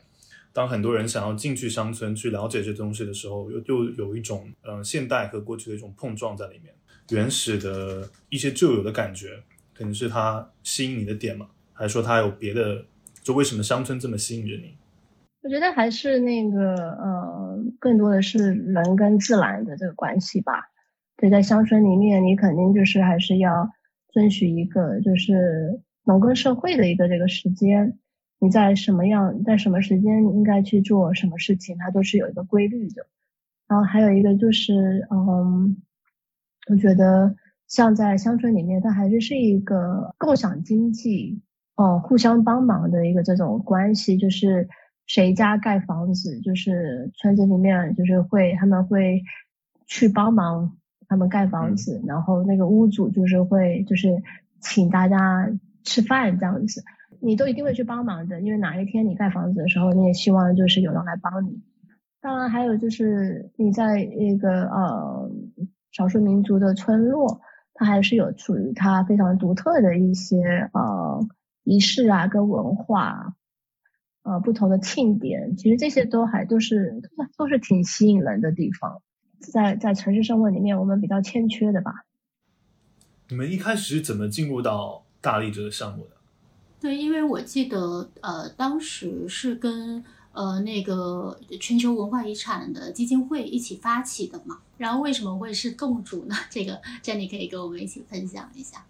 [0.53, 6.75] 当很多人想要进去乡村去了解这东西的时候，又又有一种嗯现代和过去的一种碰撞在里面。
[7.11, 9.43] 原始的一些旧有的感觉，
[9.75, 11.49] 可能是它吸引你的点嘛？
[11.73, 12.85] 还是说它有别的？
[13.23, 14.77] 就为什么乡村这么吸引着你？
[15.43, 20.71] 我觉得还是那个呃，更多的是人跟自然的这个关系吧。
[21.17, 23.71] 对，在乡村里面，你肯定就是还是要
[24.11, 27.99] 遵循一个就是农耕社会的一个这个时间。
[28.39, 33.07] 你在什么样，在什么时间应该去做什么事情，它都是有一个规律的。
[33.67, 35.79] 然后还有一个就是，嗯，
[36.69, 37.35] 我觉得
[37.67, 41.41] 像在乡村里面，它还是是一个共享经济，
[41.77, 44.19] 哦，互相帮忙的一个这种关系。
[44.19, 44.69] 就是
[45.07, 49.23] 谁家盖房子，就是村子里面就是会他们会
[49.87, 50.77] 去帮忙。
[51.09, 54.23] 他们盖房子，然后那个屋主就是会就是
[54.61, 55.51] 请大家
[55.85, 56.83] 吃饭这样子，
[57.21, 61.63] 你都一定会去帮忙的，因为哪一天你盖房子的时候，你也希望就是有人来帮你。
[62.21, 65.31] 当然还有就是你在那个呃
[65.93, 67.41] 少数民族的村落，
[67.73, 71.25] 它还是有属于它非常独特的一些呃
[71.63, 73.35] 仪式啊跟文化，
[74.25, 77.01] 呃不同的庆典，其实这些都还都是
[77.39, 79.03] 都是挺吸引人的地方。
[79.53, 82.05] 在在城市生活里面，我们比较欠缺的吧。
[83.29, 86.11] 你们一开始是怎么进入到大力这个项目的？
[86.79, 94.59] 对，因为我记得，呃，当时是跟呃那个全球文化遗产的基金会一起发起的嘛。
[94.77, 96.37] 然后为什么会是共主呢？
[96.51, 98.85] 这个 Jenny 可以跟我们一起分享一下。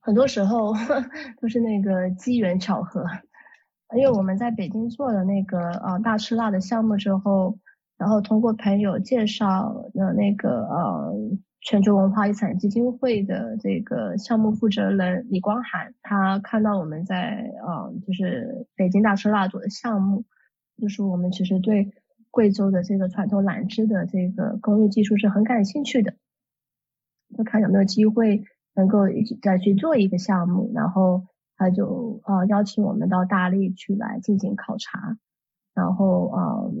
[0.00, 0.72] 很多时候
[1.42, 3.04] 都是那个机缘巧合，
[3.94, 7.58] 因为我们在北京做了那个呃大吃辣的项目之后。
[8.02, 11.14] 然后通过朋友介绍的那个呃
[11.60, 20.24] 全球文化遗产基金会的这个项目负责人李光涵，他看到我们在呃就是北京大吃辣做的项目，
[20.78, 21.92] 就是我们其实对
[22.32, 26.14] 贵州的这个传统榄汁的这个工艺技术是很感兴趣的，
[27.38, 28.42] 就看有没有机会
[28.74, 35.16] 能够一起再去做一个项目，然后他就呃邀请我们到大理去来进行考察，
[35.72, 36.72] 然后呃。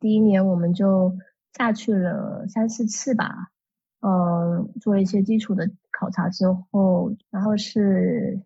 [0.00, 1.16] 第一年我们就
[1.56, 3.50] 下去了三四次吧，
[4.00, 8.40] 嗯，做一些基础的考察之后，然后是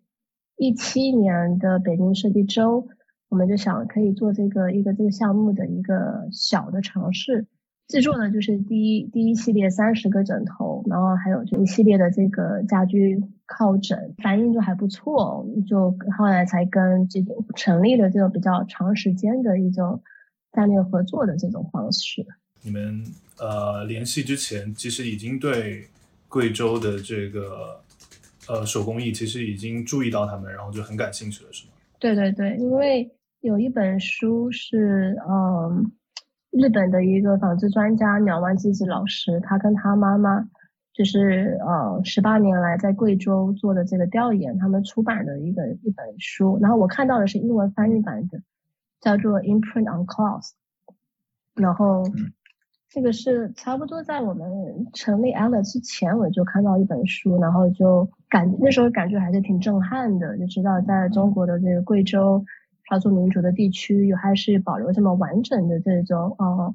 [0.57, 2.88] 一七年的北京设计周，
[3.29, 7.47] 我们就想可以做这个一个这个项目的一个小的尝试，
[7.88, 20.03] 制作的就是第一第一系列三十个枕头，然后还有这一系列的这个家居靠枕，反应就还不错，就后来才跟这个成立了这种比较长时间的一种
[20.55, 22.25] 战略合作的这种方式。
[22.62, 23.05] 你们
[23.38, 25.87] 呃联系之前，其实已经对
[26.29, 27.81] 贵州的这个
[28.49, 31.73] 呃手工艺其实已经注意到他们，然后就很感兴趣了，是吗？
[31.99, 35.93] 对对对，因为有一本书是嗯。
[36.57, 40.49] 日本的一个纺织专家鸟湾纪子老师，他跟他妈妈
[40.93, 46.57] 就是呃十八年来在贵州做的这个调研，他们出版的一个一本书。
[46.62, 48.40] 然后我看到的是英文翻译版的，
[49.05, 50.47] 叫做《Imprint on Cloth》。
[51.55, 52.03] 然后
[52.88, 54.49] 这个是差不多在我们
[54.95, 62.45] 成立 Ella 之前，我就看到一本书，然后就感那时候感觉还是挺震撼的，就知道在中国的这个贵州。
[62.90, 66.75] 少数民族的地区有还是保留这么完整的这种呃，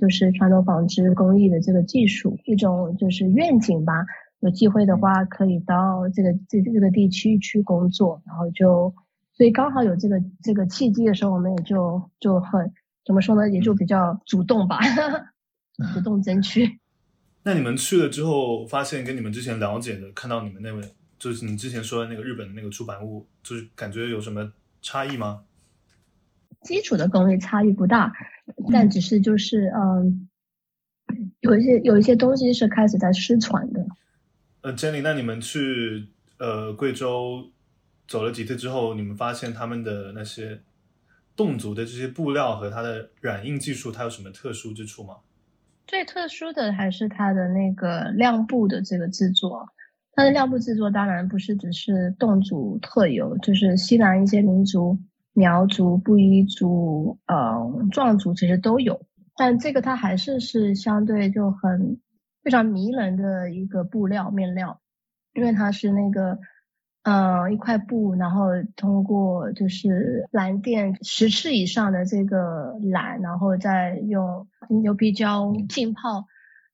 [0.00, 4.06] 就是传统纺织工艺的这个技术，一种就是愿景吧。
[4.38, 8.94] 有机会的话可以到这个这这个地区去工作，然后就
[9.40, 12.60] 所以刚好有这个这个契机的时候，我们也就就很
[13.06, 14.78] 怎么说呢，也就比较主动吧，
[15.94, 16.78] 主动争取。
[17.44, 20.82] 那你们去了之后，发现跟你们之前了解的，看到你们那位
[21.18, 24.52] 就是你之前说的那个日本的那个出版物，就是感觉有什么？
[24.82, 25.44] 差异吗？
[26.60, 28.12] 基础的工艺差异不大，
[28.70, 30.28] 但只是就是嗯，
[31.40, 33.86] 有一些有一些东西是开始在失传的。
[34.60, 37.50] 呃，Jenny，那你们去呃贵州
[38.10, 40.60] 走了几次之后，你们发现他们的那些
[41.36, 45.18] 侗族的这些布料和它的染印技术，它有什么特殊之处吗？
[45.86, 49.64] 最特殊的还是它的那个亮布的这个制作。
[50.14, 54.98] 它的亮布制作当然不是只是侗族特有，就是西南一些民族，
[55.32, 59.06] 苗族、布依族、呃壮族其实都有。
[59.36, 62.00] 但这个它还是是相对就很
[62.42, 64.80] 非常迷人的一个布料面料，
[65.32, 66.40] 因为它是那个
[67.02, 74.46] 嗯一块布，然后通过就是蓝靛十次以上的这个蓝，然后再用
[74.82, 76.26] 牛皮胶浸泡。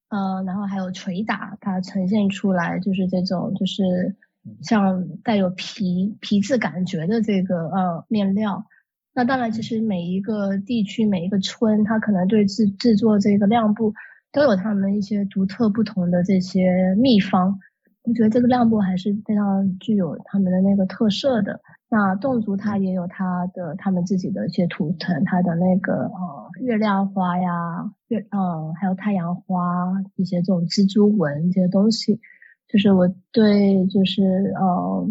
[0.09, 4.15] 呃，然后还有捶打，它呈现出来就是这种，就是
[4.63, 8.67] 像带有皮皮质感觉的这个呃面料。
[9.13, 13.95] 那当然，其实每一个地区、每一个村，它可能对制制作这个亮布
[14.31, 17.59] 都有他们一些独特不同的这些秘方。
[18.07, 21.61] 我觉得这个亮布还是非常具有他们的那个特色的。
[21.89, 32.21] 那侗族它也有它的他们自己的一些图腾，它的那个呃月亮花呀，月嗯还有太阳花一些这种蜘蛛纹这些东西，
[32.69, 34.23] 就是我对就是
[34.57, 35.09] 呃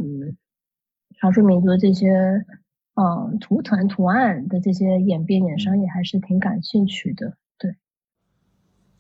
[1.21, 2.45] 少数民族这些
[2.95, 7.37] 嗯图腾图案的这些演变衍生也还是挺感兴趣的。
[7.57, 7.75] 对，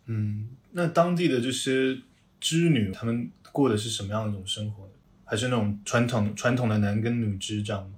[0.05, 1.97] 嗯，那当地的这些
[2.39, 4.83] 织女她们过的是什么样的一种生活？
[5.23, 7.93] 还是那种传统传统的男耕女织这样吗？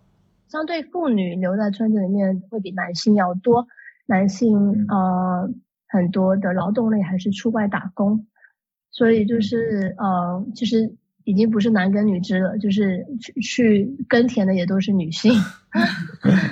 [0.48, 3.68] 相对妇女留在村子里面会比男性要多，
[4.06, 5.50] 男性呃
[5.88, 8.28] 很多的劳动力还是出外打工，
[8.92, 15.34] 所以就是呃其实已经不是男耕女织了，就是去去耕田的也都是女性。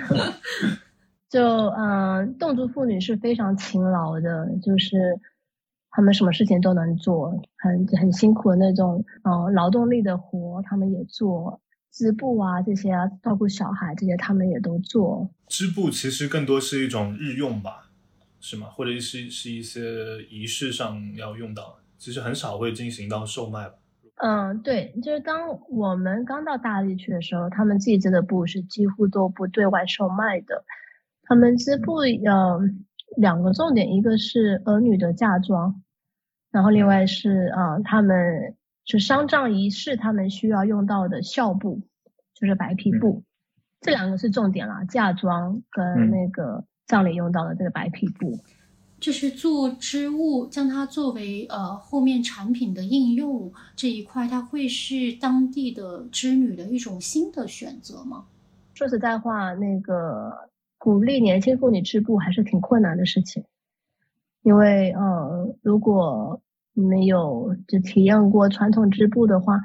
[1.30, 5.20] 就嗯，侗族妇女是非常勤劳的，就是。
[5.96, 15.30] 他们什么事情都能做，很很辛苦的那种，嗯，劳动力的活他们也做，织布啊这些啊，照顾小孩这些他们也都做。
[15.48, 17.92] 织布其实更多是一种日用吧，
[18.42, 18.68] 是吗？
[18.68, 19.80] 或者是是一些
[20.30, 23.76] 仪式上要用到，其实很少会进行到售卖吧。
[24.18, 30.66] 嗯，对，就是当我们刚到大理去的时候，他们自己织的布是几乎都不对外售卖的。
[31.24, 32.60] 他们织布呃
[33.16, 35.82] 两个重点，一个是儿女的嫁妆。
[36.56, 41.82] 然后另外是啊，他们是丧葬仪式，他们需要用到的孝布，
[42.34, 43.24] 就是白皮布，
[43.82, 48.40] 这两个是重点啦，嫁妆跟那个葬礼用到的这个白皮布。
[49.02, 58.28] 就是做织物，将它作为呃后面产品的应用这一块，它会是当地的织女的一种新的选择吗？
[58.74, 60.32] 说实在话，那个
[60.78, 63.44] 鼓励年轻妇女织布还是挺困难的事情，
[64.42, 66.42] 因为呃，如果
[66.76, 69.60] 没有就体验过传统织布的话，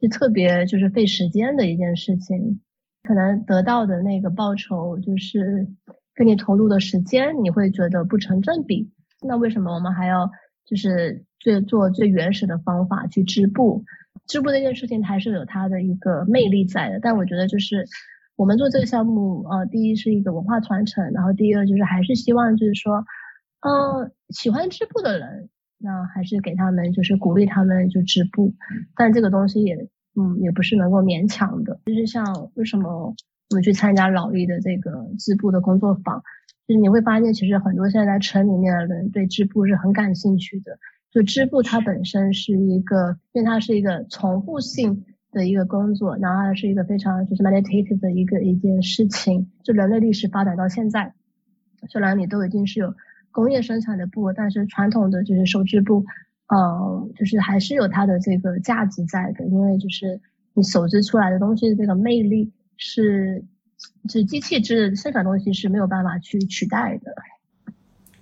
[0.00, 2.60] 就特别就是费时间的一件事情，
[3.02, 5.68] 可能得到的那个报酬就是
[6.14, 8.90] 跟你投入的时间，你会觉得不成正比。
[9.22, 10.30] 那为什么我们还要
[10.66, 13.84] 就是最做最原始的方法去织布？
[14.26, 16.98] 织布这件事情还是有它的一个魅力在的。
[17.00, 17.86] 但我觉得就是
[18.34, 23.04] 我们做这个项目，呃，第一是一个文化传承，然后第二就是还是希望就是说。
[23.60, 25.48] 嗯，喜欢织布的人，
[25.78, 28.54] 那还是给他们就是鼓励他们就织布，
[28.96, 31.80] 但这个东西也嗯也不是能够勉强的。
[31.86, 33.14] 就是像为什么
[33.50, 36.22] 我们去参加老易的这个织布的工作坊，
[36.66, 40.78] 就是你会发现其实很多现在在城里面的人对织布是很感兴趣的。
[41.12, 49.50] 就织布它本身是一个，因为它是一个重复性的一个工作，然后它是一个非常就是 meditative 的一个一件事情。
[49.62, 51.14] 就人类历史发展到现在，
[51.88, 52.94] 虽然你都已经是有
[53.36, 56.06] 工业生产的布，但是传统的就是手织布，
[56.48, 60.18] 呃，就是还是有它的这个价值在的，因为就是
[60.54, 63.44] 你手织出来的东西的这个魅力是，
[64.08, 67.14] 是机器织生产东西是没有办法去取代的。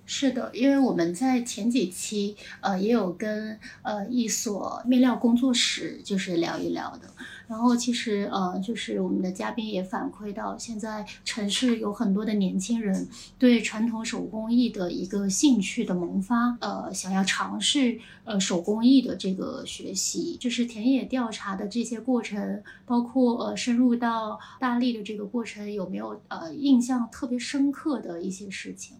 [0.07, 7.07] 是的，因为我们在前几期呃也有跟呃一所面料工作室就是聊一聊的，
[7.47, 13.07] 然后其实呃就是我们的嘉宾也反馈到，现在城市有很多的年轻人
[13.39, 28.97] 对传统手工艺的一个兴趣的萌发，呃想要尝试呃手工艺的这个学习，就是田野调查的这些过程，包括呃深入到大力的这个过程，有没有呃印象特别深刻的一些事情？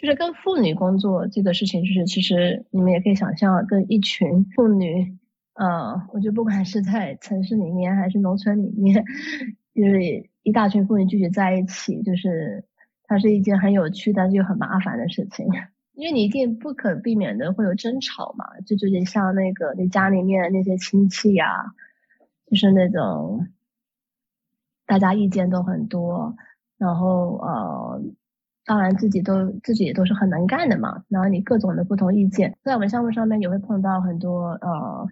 [0.00, 5.18] 就是跟妇女工作这个事情，就是其实你们也可以想象，跟一群妇女，
[5.54, 9.04] 呃，我觉得不管是在城市里面还是农村里面，
[9.74, 12.64] 就是一大群妇女聚集在一起，就是
[13.08, 15.48] 它是一件很有趣但是又很麻烦的事情，
[15.94, 21.74] 因为你一定不可避免的会有争吵嘛，就有点像那个你家里面那些亲戚呀，
[22.46, 23.48] 就是那种
[24.86, 26.36] 大家意见都很多，
[26.78, 28.00] 然后呃。
[28.68, 31.02] 当然，自己都自己也都是很能干的嘛。
[31.08, 35.08] 然后你各种的不同意见，在我们项目上面也会碰到很多呃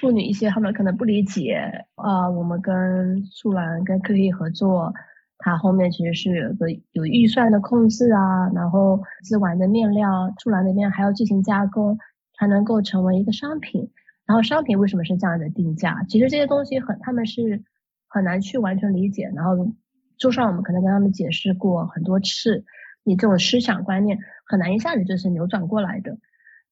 [0.00, 2.30] 妇女一些，他们可能不理解啊。
[2.30, 4.94] 我们跟素兰跟 Q E 合作，
[5.36, 8.48] 它后面其实是有个有预算的控制啊。
[8.54, 11.98] 然后织完的面料，素兰那边还要进行加工，
[12.38, 13.90] 才能够成为一个商品。
[14.24, 16.02] 然后商品为什么是这样的定价？
[16.08, 17.62] 其实这些东西很，他们是
[18.08, 19.30] 很难去完全理解。
[19.36, 19.70] 然后。
[20.18, 22.64] 就算我们可能跟他们解释过很多次，
[23.04, 26.18] 你这种思想观念很难一下子就是扭转过来的，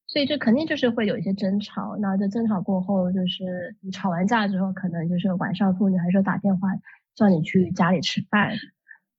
[0.06, 1.96] 所以这肯定就是会有一些争吵。
[1.98, 6.68] 那这争吵过后，就是你吵完架之后，可能就是晚上妇女还是打电话
[7.14, 8.52] 叫你去家里吃饭。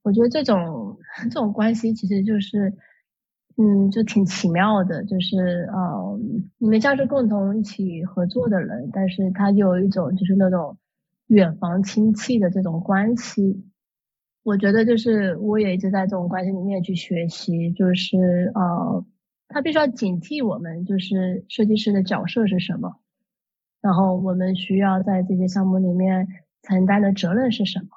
[0.04, 2.74] 我觉得这种这种关系其实就是，
[3.58, 6.20] 嗯，就挺奇妙的，就是呃，
[6.58, 10.78] 你们像是共同一起合作的人，但是他有一种就是那种
[11.28, 13.66] 远房亲戚的这种关系。
[14.48, 19.06] 我觉得就是我也一直在这种关系里面去学习，就是呃，
[19.50, 22.96] 他必须要警惕我们，就是设计师的角色是什么，
[23.82, 26.30] 然后我们需要在这些项目里面
[26.62, 27.90] 承担的责任是什么。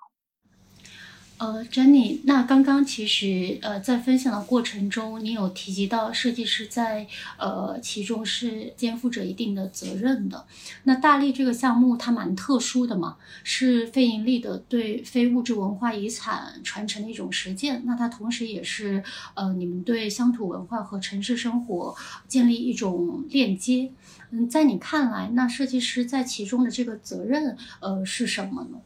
[1.41, 7.07] 呃，Jenny，那刚刚其实呃在分享的过程中，你有提及到设计师在
[7.39, 10.45] 呃其中是肩负着一定的责任的。
[10.83, 17.85] 那大力这个项目它蛮特殊的嘛，是非盈利的对非物质文化遗产传承的一种实践。
[17.87, 21.97] 那它同时也是呃你们对乡土文化和城市生活
[22.29, 23.91] 建立一种链接。
[24.31, 28.79] 嗯，在你看来，那设计师在其中的这个责任呃是什么呢？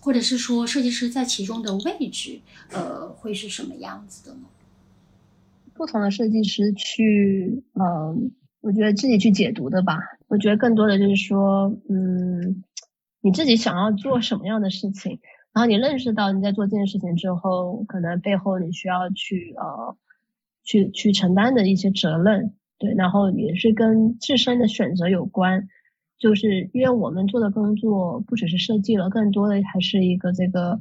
[0.00, 2.40] 或者是说，设计师在其中的位置，
[2.72, 4.42] 呃，会是什么样子的呢？
[5.74, 9.98] 不同的设计师去，嗯，我觉得自己去解读的吧。
[10.26, 12.64] 我觉得更多的就是说，嗯，
[13.20, 15.20] 你自己想要做什么样的事情，
[15.52, 19.96] 然后你认识到你在做这件事情之后，可能背后你需要去，呃，
[20.64, 25.68] 去去承担的一些责任，对，然后也是跟自身的选择有关。
[26.18, 30.80] 就是因为我们做的工作不只是设计了，更多的还是一个这个，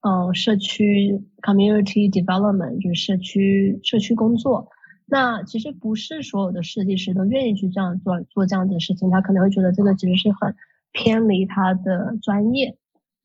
[0.00, 4.68] 嗯，社区 community development，就是社区社区工作。
[5.04, 10.56] 那其实不是所有的设计师都愿意去这样做做这样子的事情，他可能会觉得这个其实是很
[10.92, 12.78] 偏离他的专业。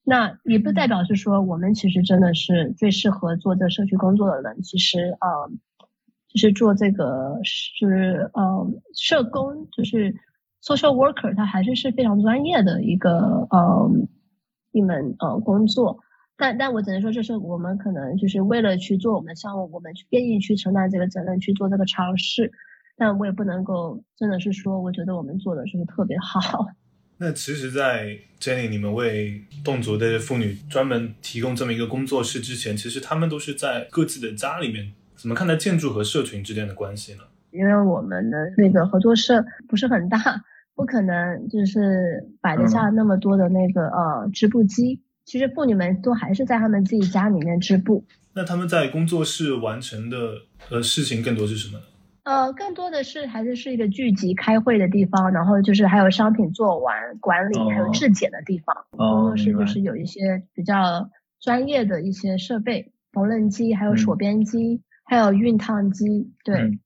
[0.04, 4.62] 那也不代表是说我们其实真的是最适合做这社区工作的人。
[4.64, 5.50] 其实，呃，
[6.28, 10.14] 就是做这个是，呃，社工就是。
[10.64, 13.90] Social worker 他还是是非常专业的一个呃
[14.72, 16.00] 一门呃工作，
[16.38, 22.52] 但但我只能说，这是我们可能就是为了去做我们的项目，我们愿意去承担这个责任去做这个尝试，
[22.96, 26.68] 但我也不能够真的是说，我觉得我们做的是特别好。
[27.20, 37.22] 那其实，在 Jenny 你们为侗族的妇女专门提供这么一个工作室之前，其实他们都是在各自的家里面，怎么看待建筑和社群之间的关系呢？
[37.58, 40.20] 因为我们的那个合作社不是很大。
[40.76, 48.06] 不可能，就是摆得下那么多的那个呃织布机，其实妇女们都还是在她们自己家里面织布。
[48.36, 50.18] 那他们在工作室完成的
[50.70, 51.86] 呃事情更多是什么呢？
[52.26, 58.76] 呃，更多的是还是是一个聚集开会的地方，然后就是还有商品做完管理，还有质检的地方。
[58.92, 61.10] 工作室就是有一些比较
[61.42, 66.32] 专业的一些设备，缝纫机，还有锁边机，还有熨烫机。
[66.44, 66.78] 对，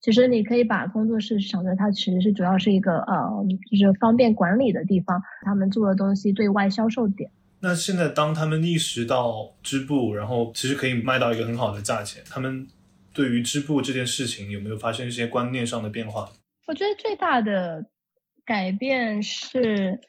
[0.00, 3.30] 其实你可以把工作室想着它其实是主要是一个呃，
[3.70, 7.30] 就是方便管理的地方，他们做的东西对外销售点。
[7.60, 12.66] 那现在当他们意识到织布，然后其实可以卖到一个很好的价钱，他们。
[13.12, 16.30] 对于织布这件事情，有没有发生一些观念上的变化？
[16.68, 17.84] 我觉得最大的
[18.44, 20.00] 改变是，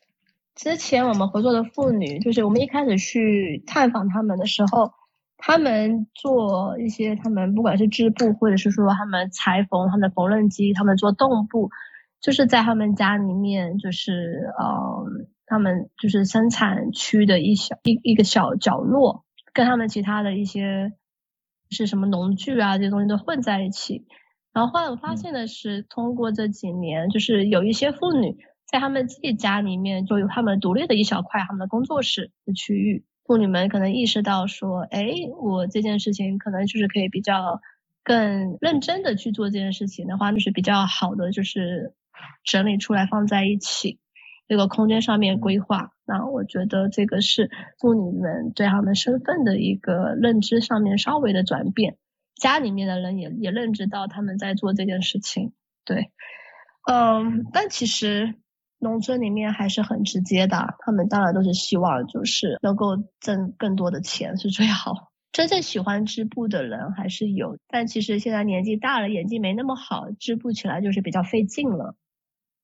[0.54, 4.94] 之前我们合作的妇女，就是我们一开始去探访他们的时候，
[5.42, 11.70] 他们做一些，他们不管是织布，或者是说他们裁缝，他们的缝纫机，他们做动布，
[12.22, 15.06] 就是在他们家里面，就是呃，
[15.46, 20.94] 他们就是生产区的一小一一个小角落，跟他们其他的一些。
[21.74, 24.06] 是什么农具啊，这些东西都混在一起。
[24.52, 28.36] 然后后来我发现的是，通过这几年，就是有一些妇女
[28.70, 33.06] 在他们自己家里面就有他们独立的一小块他们的工作室的区域。
[33.32, 35.08] 妇女们可能意识到说，哎，
[35.42, 37.62] 我这件事情可能就是可以比较
[38.04, 41.94] 更认真的去做这件事情的话，就是比较好的就是
[42.44, 44.00] 整理出来放在一起。
[44.50, 51.96] 这个空间上面规划，那我觉得这个是妇女们对他们身份的一个认知上面稍微的转变，
[52.36, 55.54] 家里面的人也也认知到他们在做这件事情，
[55.86, 56.12] 对，
[56.92, 58.36] 嗯，但其实
[58.82, 71.96] 农村里面还是很直接的，他们当然都是希望就是能够挣更多的钱是最好，真正喜欢织布的人还是有，但其实现在年纪大了，眼睛没那么好，织布起来就是比较费劲了。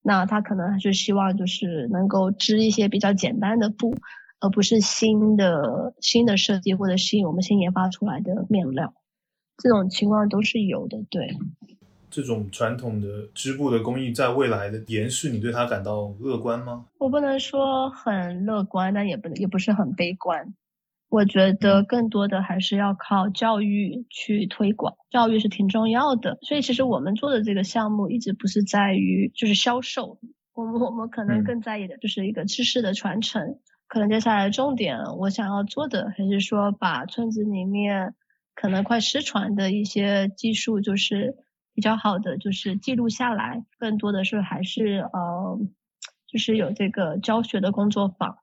[0.01, 3.95] 那他可能还是希望就是能够织一些比较简单的布，
[4.39, 8.93] 而不是新的新的设计或者新我们新研发出来的面料，
[9.57, 11.03] 这种情况都是有的。
[11.09, 11.37] 对，
[12.09, 16.85] 这种传统的织布的工艺在未来的延续，你对它感到乐观吗？
[16.97, 20.53] 我不能说很乐观，但也不也不是很悲观。
[21.09, 26.37] 我觉得更多的还是要靠教育去推广，教育是挺重要的。
[26.41, 30.19] 所以其实我们做的这个项目一直不是在于就是销售，
[30.53, 33.59] 我们我们可能更在意的就是一个知识的传承。
[33.87, 38.13] 可能接下来重点我想要做的还是说把村子里面
[38.53, 41.37] 可能快失传的一些技术，就是
[41.77, 43.63] 比较好的就是记录下来。
[43.77, 45.59] 更多的是还是呃，
[46.25, 48.39] 就是有这个教学的工作坊。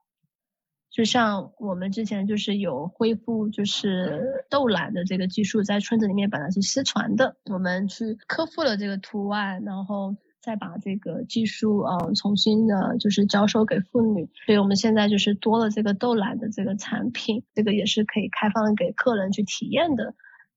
[0.88, 14.30] 就像我们之前就是有恢复，就是豆染的这个技术，在村子里面本来是失传的，我们去克服了这个图案，然后再把这个技术呃重新的，就是教授给妇女。
[14.46, 20.14] 所以我们现在就是多了这个豆染的这个产品，这个也是可以开放给客人去体验的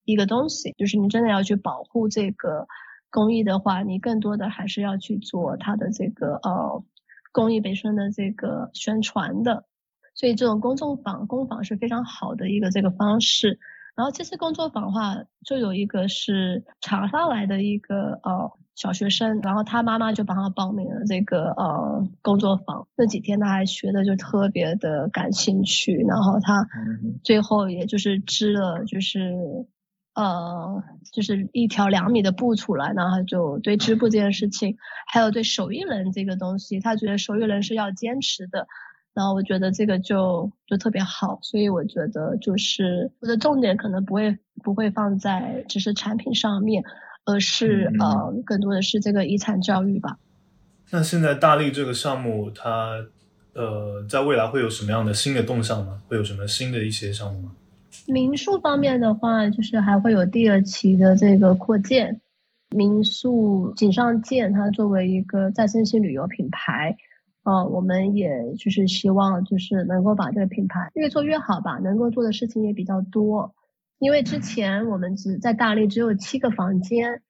[0.07, 0.73] 一个东西。
[0.77, 2.67] 就是你真的要去保护这个
[3.11, 6.83] 工艺的话，你更多的还是要去做它的这个呃
[7.31, 9.65] 工艺本身的这个宣传的。
[10.15, 13.59] 所以这种公众坊、工坊是非常好的一个这个方式。
[13.95, 22.87] 然后这次工作坊的话，就有一个是长沙来的一个呃小学生，然后他妈妈就帮他报名了这个呃工作坊。
[22.95, 26.67] 那几天他还学的就特别的感兴趣，然后他
[27.23, 29.33] 最后也就是织了就是
[30.17, 38.67] 呃就是一条两米的布出来，然后就对织布这件事情，还有对手艺人这个东西，他觉得手艺人是要坚持的。
[39.13, 46.83] 然后我觉得这个就就特别好，所以我觉得就是我的重点可能不会不会放在只是产品上面，
[47.25, 50.17] 而是呃更多的是这个遗产教育吧。
[50.89, 53.05] 那现在大力这个项目，它
[53.53, 56.01] 呃在未来会有什么样的新的动向吗？
[56.07, 57.51] 会有什么新的一些项目吗？
[58.05, 62.21] 民宿方面的话，就是还会有第二期的这个扩建。
[62.69, 66.97] 民宿锦上舰，它作为一个再生性旅游品牌。
[67.43, 73.55] 呃，我们也就是希望就是能够把这个品牌越做越好吧，能够做的事情也比较多。
[73.99, 77.21] 因为之前我们只在大理只有七个房间，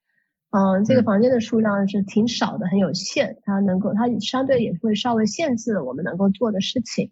[0.50, 3.38] 嗯，这个房间的数量是挺少的，很有限。
[3.44, 7.12] 它能够，它相对也会稍微限制了我们能够做的事情。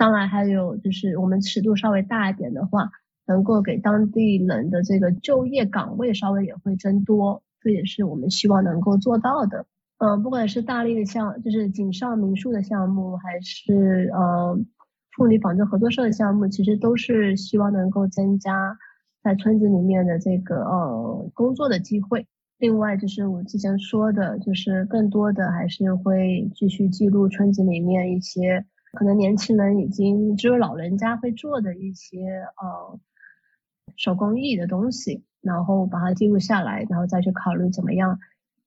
[0.00, 2.90] 当然还有就是我们尺度稍微大一点的话，
[3.26, 9.66] 能够给当地人的这个就业岗位稍微也会增多，这也是我们希望能够做到的。
[9.98, 14.58] 嗯，不管是大力的项，就是锦上民宿的项目，还是呃
[15.14, 18.78] 妇女纺织合作社的项目，其实都是希望能够增加
[19.22, 22.26] 在村子里面的这个呃工作的机会。
[22.58, 32.18] 另外就是我之前说的，就是更多的还是会继续记录村子里面一些可能年轻人已经只有老人家会做的一些
[32.60, 32.98] 呃
[33.96, 38.18] 手工艺的东西，然后把它记录下来，然后再去考虑怎么样。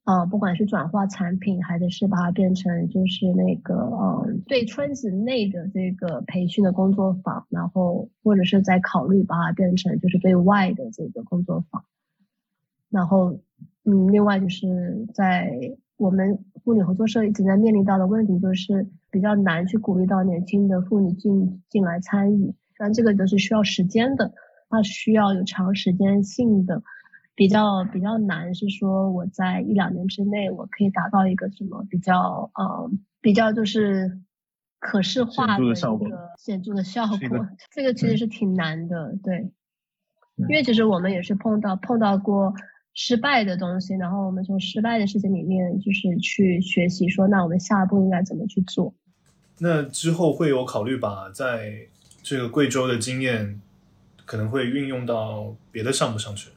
[0.04, 11.86] 啊，不管是转化产品，还是是把它变成就是那个，呃，对村子内的这个培训的工作坊，然后或者是在考虑把它变成就是对外的这个工作坊，
[12.90, 13.38] 然后，
[13.84, 24.32] 嗯，另外就是在我们妇女合作社一直在面临到的问题，就是比较难去鼓励到年轻的妇女进进来参与，但这个都是需要时间的，
[24.68, 26.82] 它需要有长时间性的。
[27.36, 32.88] 比较比较难是说我在一两年之内我可以达到一个什么比较呃
[33.20, 34.20] 比较就是
[34.78, 35.74] 可视化的一个。
[36.38, 39.50] 显著的效果，这个其实是挺难的，对，
[40.48, 42.54] 因为其实我们也是碰到碰到过
[42.94, 48.94] 失败的东西，然后我们从失败的事情里面就是去学习，说那我们下一步应该怎么去做。
[49.58, 51.88] 那之后会有考虑把在
[52.22, 53.60] 这个贵州的经验
[54.24, 56.50] 可能会运用到别的项目上去。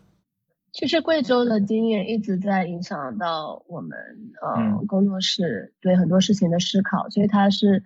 [0.72, 3.98] 其实贵州的经验一直在影响到我们
[4.42, 7.84] 呃工作室对很多事情的思考，所以它是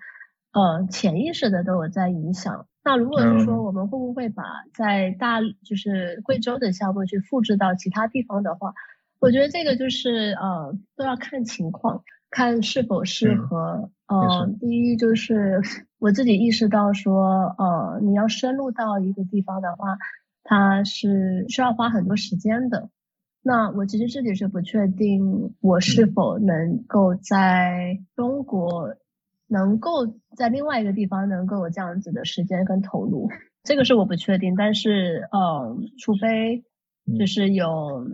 [0.51, 2.67] 呃潜意识的都有在影响。
[2.83, 8.73] 那如果是说我们会不会把在大就是贵州的项目去复制到其他地方的话，
[9.19, 13.91] 我觉得这个就是呃都要看情况，看是否适合。
[14.07, 15.61] 呃，第一就是
[15.99, 19.97] 我自己意识到说呃你要深入到一个地方的话。
[20.43, 22.89] 它是需要花很多时间的。
[23.43, 28.95] 那我其实自己是不确定我是否能够在中国，
[29.51, 33.29] 能够在另外一个地方能够有这样子的时间跟投入，
[33.63, 34.55] 这个是我不确定。
[34.55, 36.63] 但是，呃，除非
[37.19, 38.07] 就是有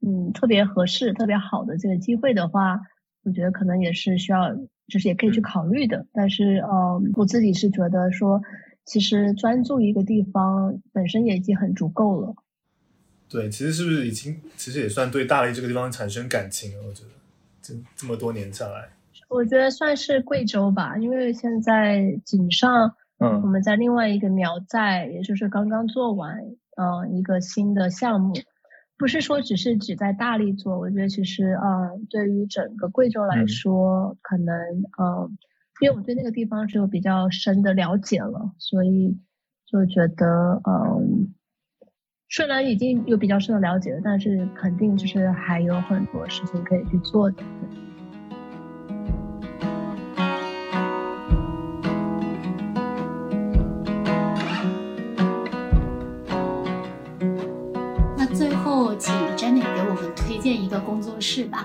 [0.00, 2.80] 嗯特别合适、特别好的这个机会的话，
[3.24, 4.54] 我觉得可能也是需要，
[4.86, 6.06] 就是也可以去考虑的。
[6.12, 8.40] 但是，呃，我自己是觉得说。
[8.84, 12.34] 其实专注一个地方本身也已经很足够了。
[13.28, 16.88] 对，其实是不是已经其实也算对大理这个地方产生感情了？
[16.88, 17.10] 我觉得
[17.62, 18.88] 这这么多年下来，
[19.32, 26.36] 我觉得算是贵州吧，因为现在井上，嗯，我们在另外一个苗寨，也就是刚刚做完，
[26.76, 28.34] 嗯，一个新的项目，
[28.98, 34.54] 不是说只是只在大理做，我觉得其实，嗯，对于整个贵州来说，可能，
[35.00, 35.36] 嗯。
[35.80, 39.18] 因为我对那个地方是有比较深的了解了，所以
[39.66, 41.34] 就觉得，嗯，
[42.28, 47.42] 虽然已经有比较深的了解了，但是肯定就是还有很多事情可以去做的。
[47.60, 47.81] 那
[60.42, 61.64] 荐一个工作室吧。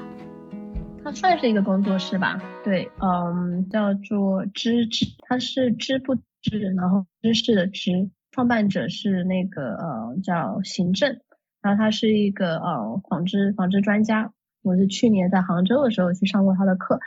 [1.03, 11.19] 它算是一个工作室吧，对，嗯，叫做知知，它是织不知，然后知识的知，创办者是那个呃叫行政，
[11.61, 16.99] 然后他是一个呃纺织纺织专家，我是去年在杭州的时候去上过他的课，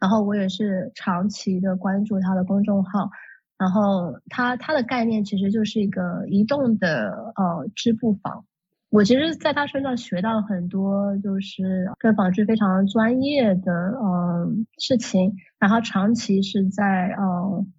[0.00, 3.10] 然后我也是长期的关注他的公众号，
[3.58, 8.46] 然后他他的概念其实就是一个移动的呃织布坊。
[8.90, 13.72] 我其实在他身上学到很多，就是跟纺织非常专业的
[14.02, 15.34] 嗯事情。
[15.58, 17.70] 然后长期是在嗯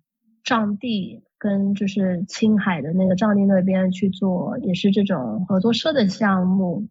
[0.45, 6.88] 藏地跟就是青海的那个藏地那边去做，也是这种合作社的项目，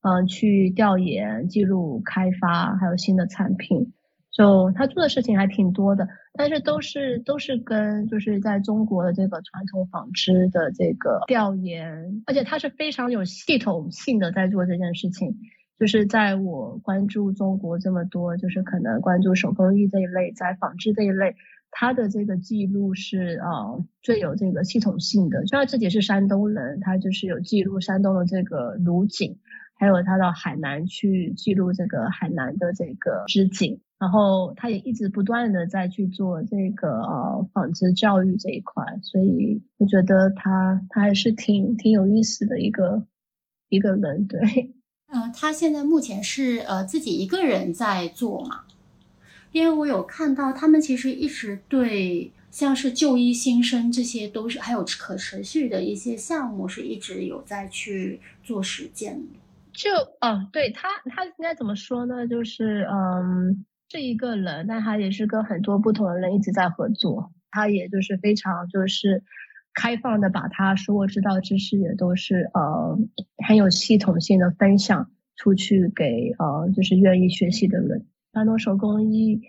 [0.00, 3.92] 嗯，去调研、记录、开发，还有新的产品。
[4.38, 15.36] 就他做的事情还挺多的，但是都是都是跟就是在中国的这个传统纺织的这个调研，而且他是非常有系统性的在做这件事情。
[15.76, 21.34] 就是在我关注中国这么多，就是可能关注手工艺这一类，在纺织这一类，
[21.72, 25.44] 他的这个记录是啊最有这个系统性的。
[25.46, 29.38] 虽然自己是山东人，他就是有记录山东的这个鲁锦，
[29.76, 33.80] 还有他到海南去记录这个海南的这个织锦。
[33.98, 43.04] 然后他也一直不断的在去做这个呃纺织教育这一块，所以我觉得他他还是挺挺有意思的一个
[43.68, 44.38] 一个人，对。
[45.10, 48.66] 呃，他现在目前是呃自己一个人在做嘛？
[49.50, 59.38] 因为我有看到他们其实一直对像是就医新生这些都是还有可持续的一些项目是一直有在去做实践的。
[59.72, 59.90] 就
[60.20, 62.28] 哦，对他他应该怎么说呢？
[62.28, 63.64] 就是嗯。
[63.88, 67.32] 这一个人，但他也是跟很多不同的人一直在合作。
[67.50, 69.22] 他也就是非常就是
[69.72, 72.98] 开放的，把他所知道知识也都是呃
[73.46, 78.06] 很有系统性的分享出去给呃就是愿意学习的人。
[78.32, 79.40] 传统手工艺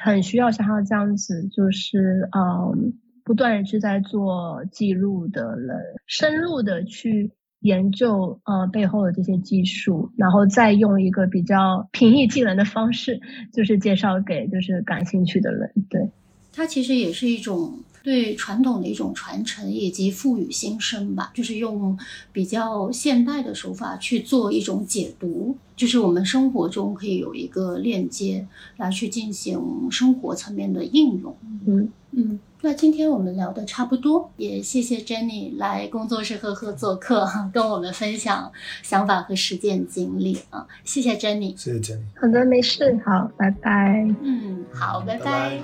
[0.00, 7.32] 很需要像他这样子，就是嗯，不断的去在做记录的人，深入的去
[7.66, 13.20] 研究呃背后的这些技术，然后再用一个比较平易近人的方式，
[13.52, 15.70] 就是介绍给就是感兴趣的人。
[15.90, 16.08] 对，
[16.52, 17.80] 它其实也是一种。
[18.06, 21.98] 对传统的一种传承以及赋予新生吧，就是用
[22.32, 28.46] 比较现代的手法去做一种解读，就是我们生活中可以有一个链接
[28.76, 31.36] 来去进行生活层面的应用。
[31.66, 38.50] 嗯嗯，那今天我们聊的差不多，也谢谢 Jenny 来工作室呵呵做客，跟我们分享
[38.82, 44.04] 想法和实践经历啊，谢谢 Jenny，谢谢 Jenny，好的，没事，好，拜拜。
[44.20, 45.60] 嗯，好，拜拜。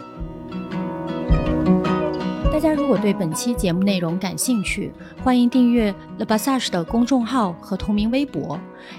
[2.53, 4.93] 大家如果对本期节目内容感兴趣，
[5.25, 8.57] 欢迎订阅 The Passage 的公众号和同名微博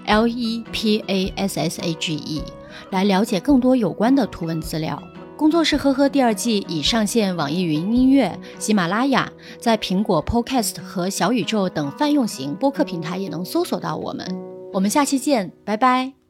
[0.08, 2.44] L E P A S S A G E，
[2.90, 5.02] 来了解更多有关的图文资料。
[5.36, 14.26] 工作室呵呵第二季已上线网易云音乐、喜马拉雅，在苹果 Podcast 和小宇宙等泛用型播客平台也能搜索到我们。
[14.72, 16.23] 我们下期见，拜拜。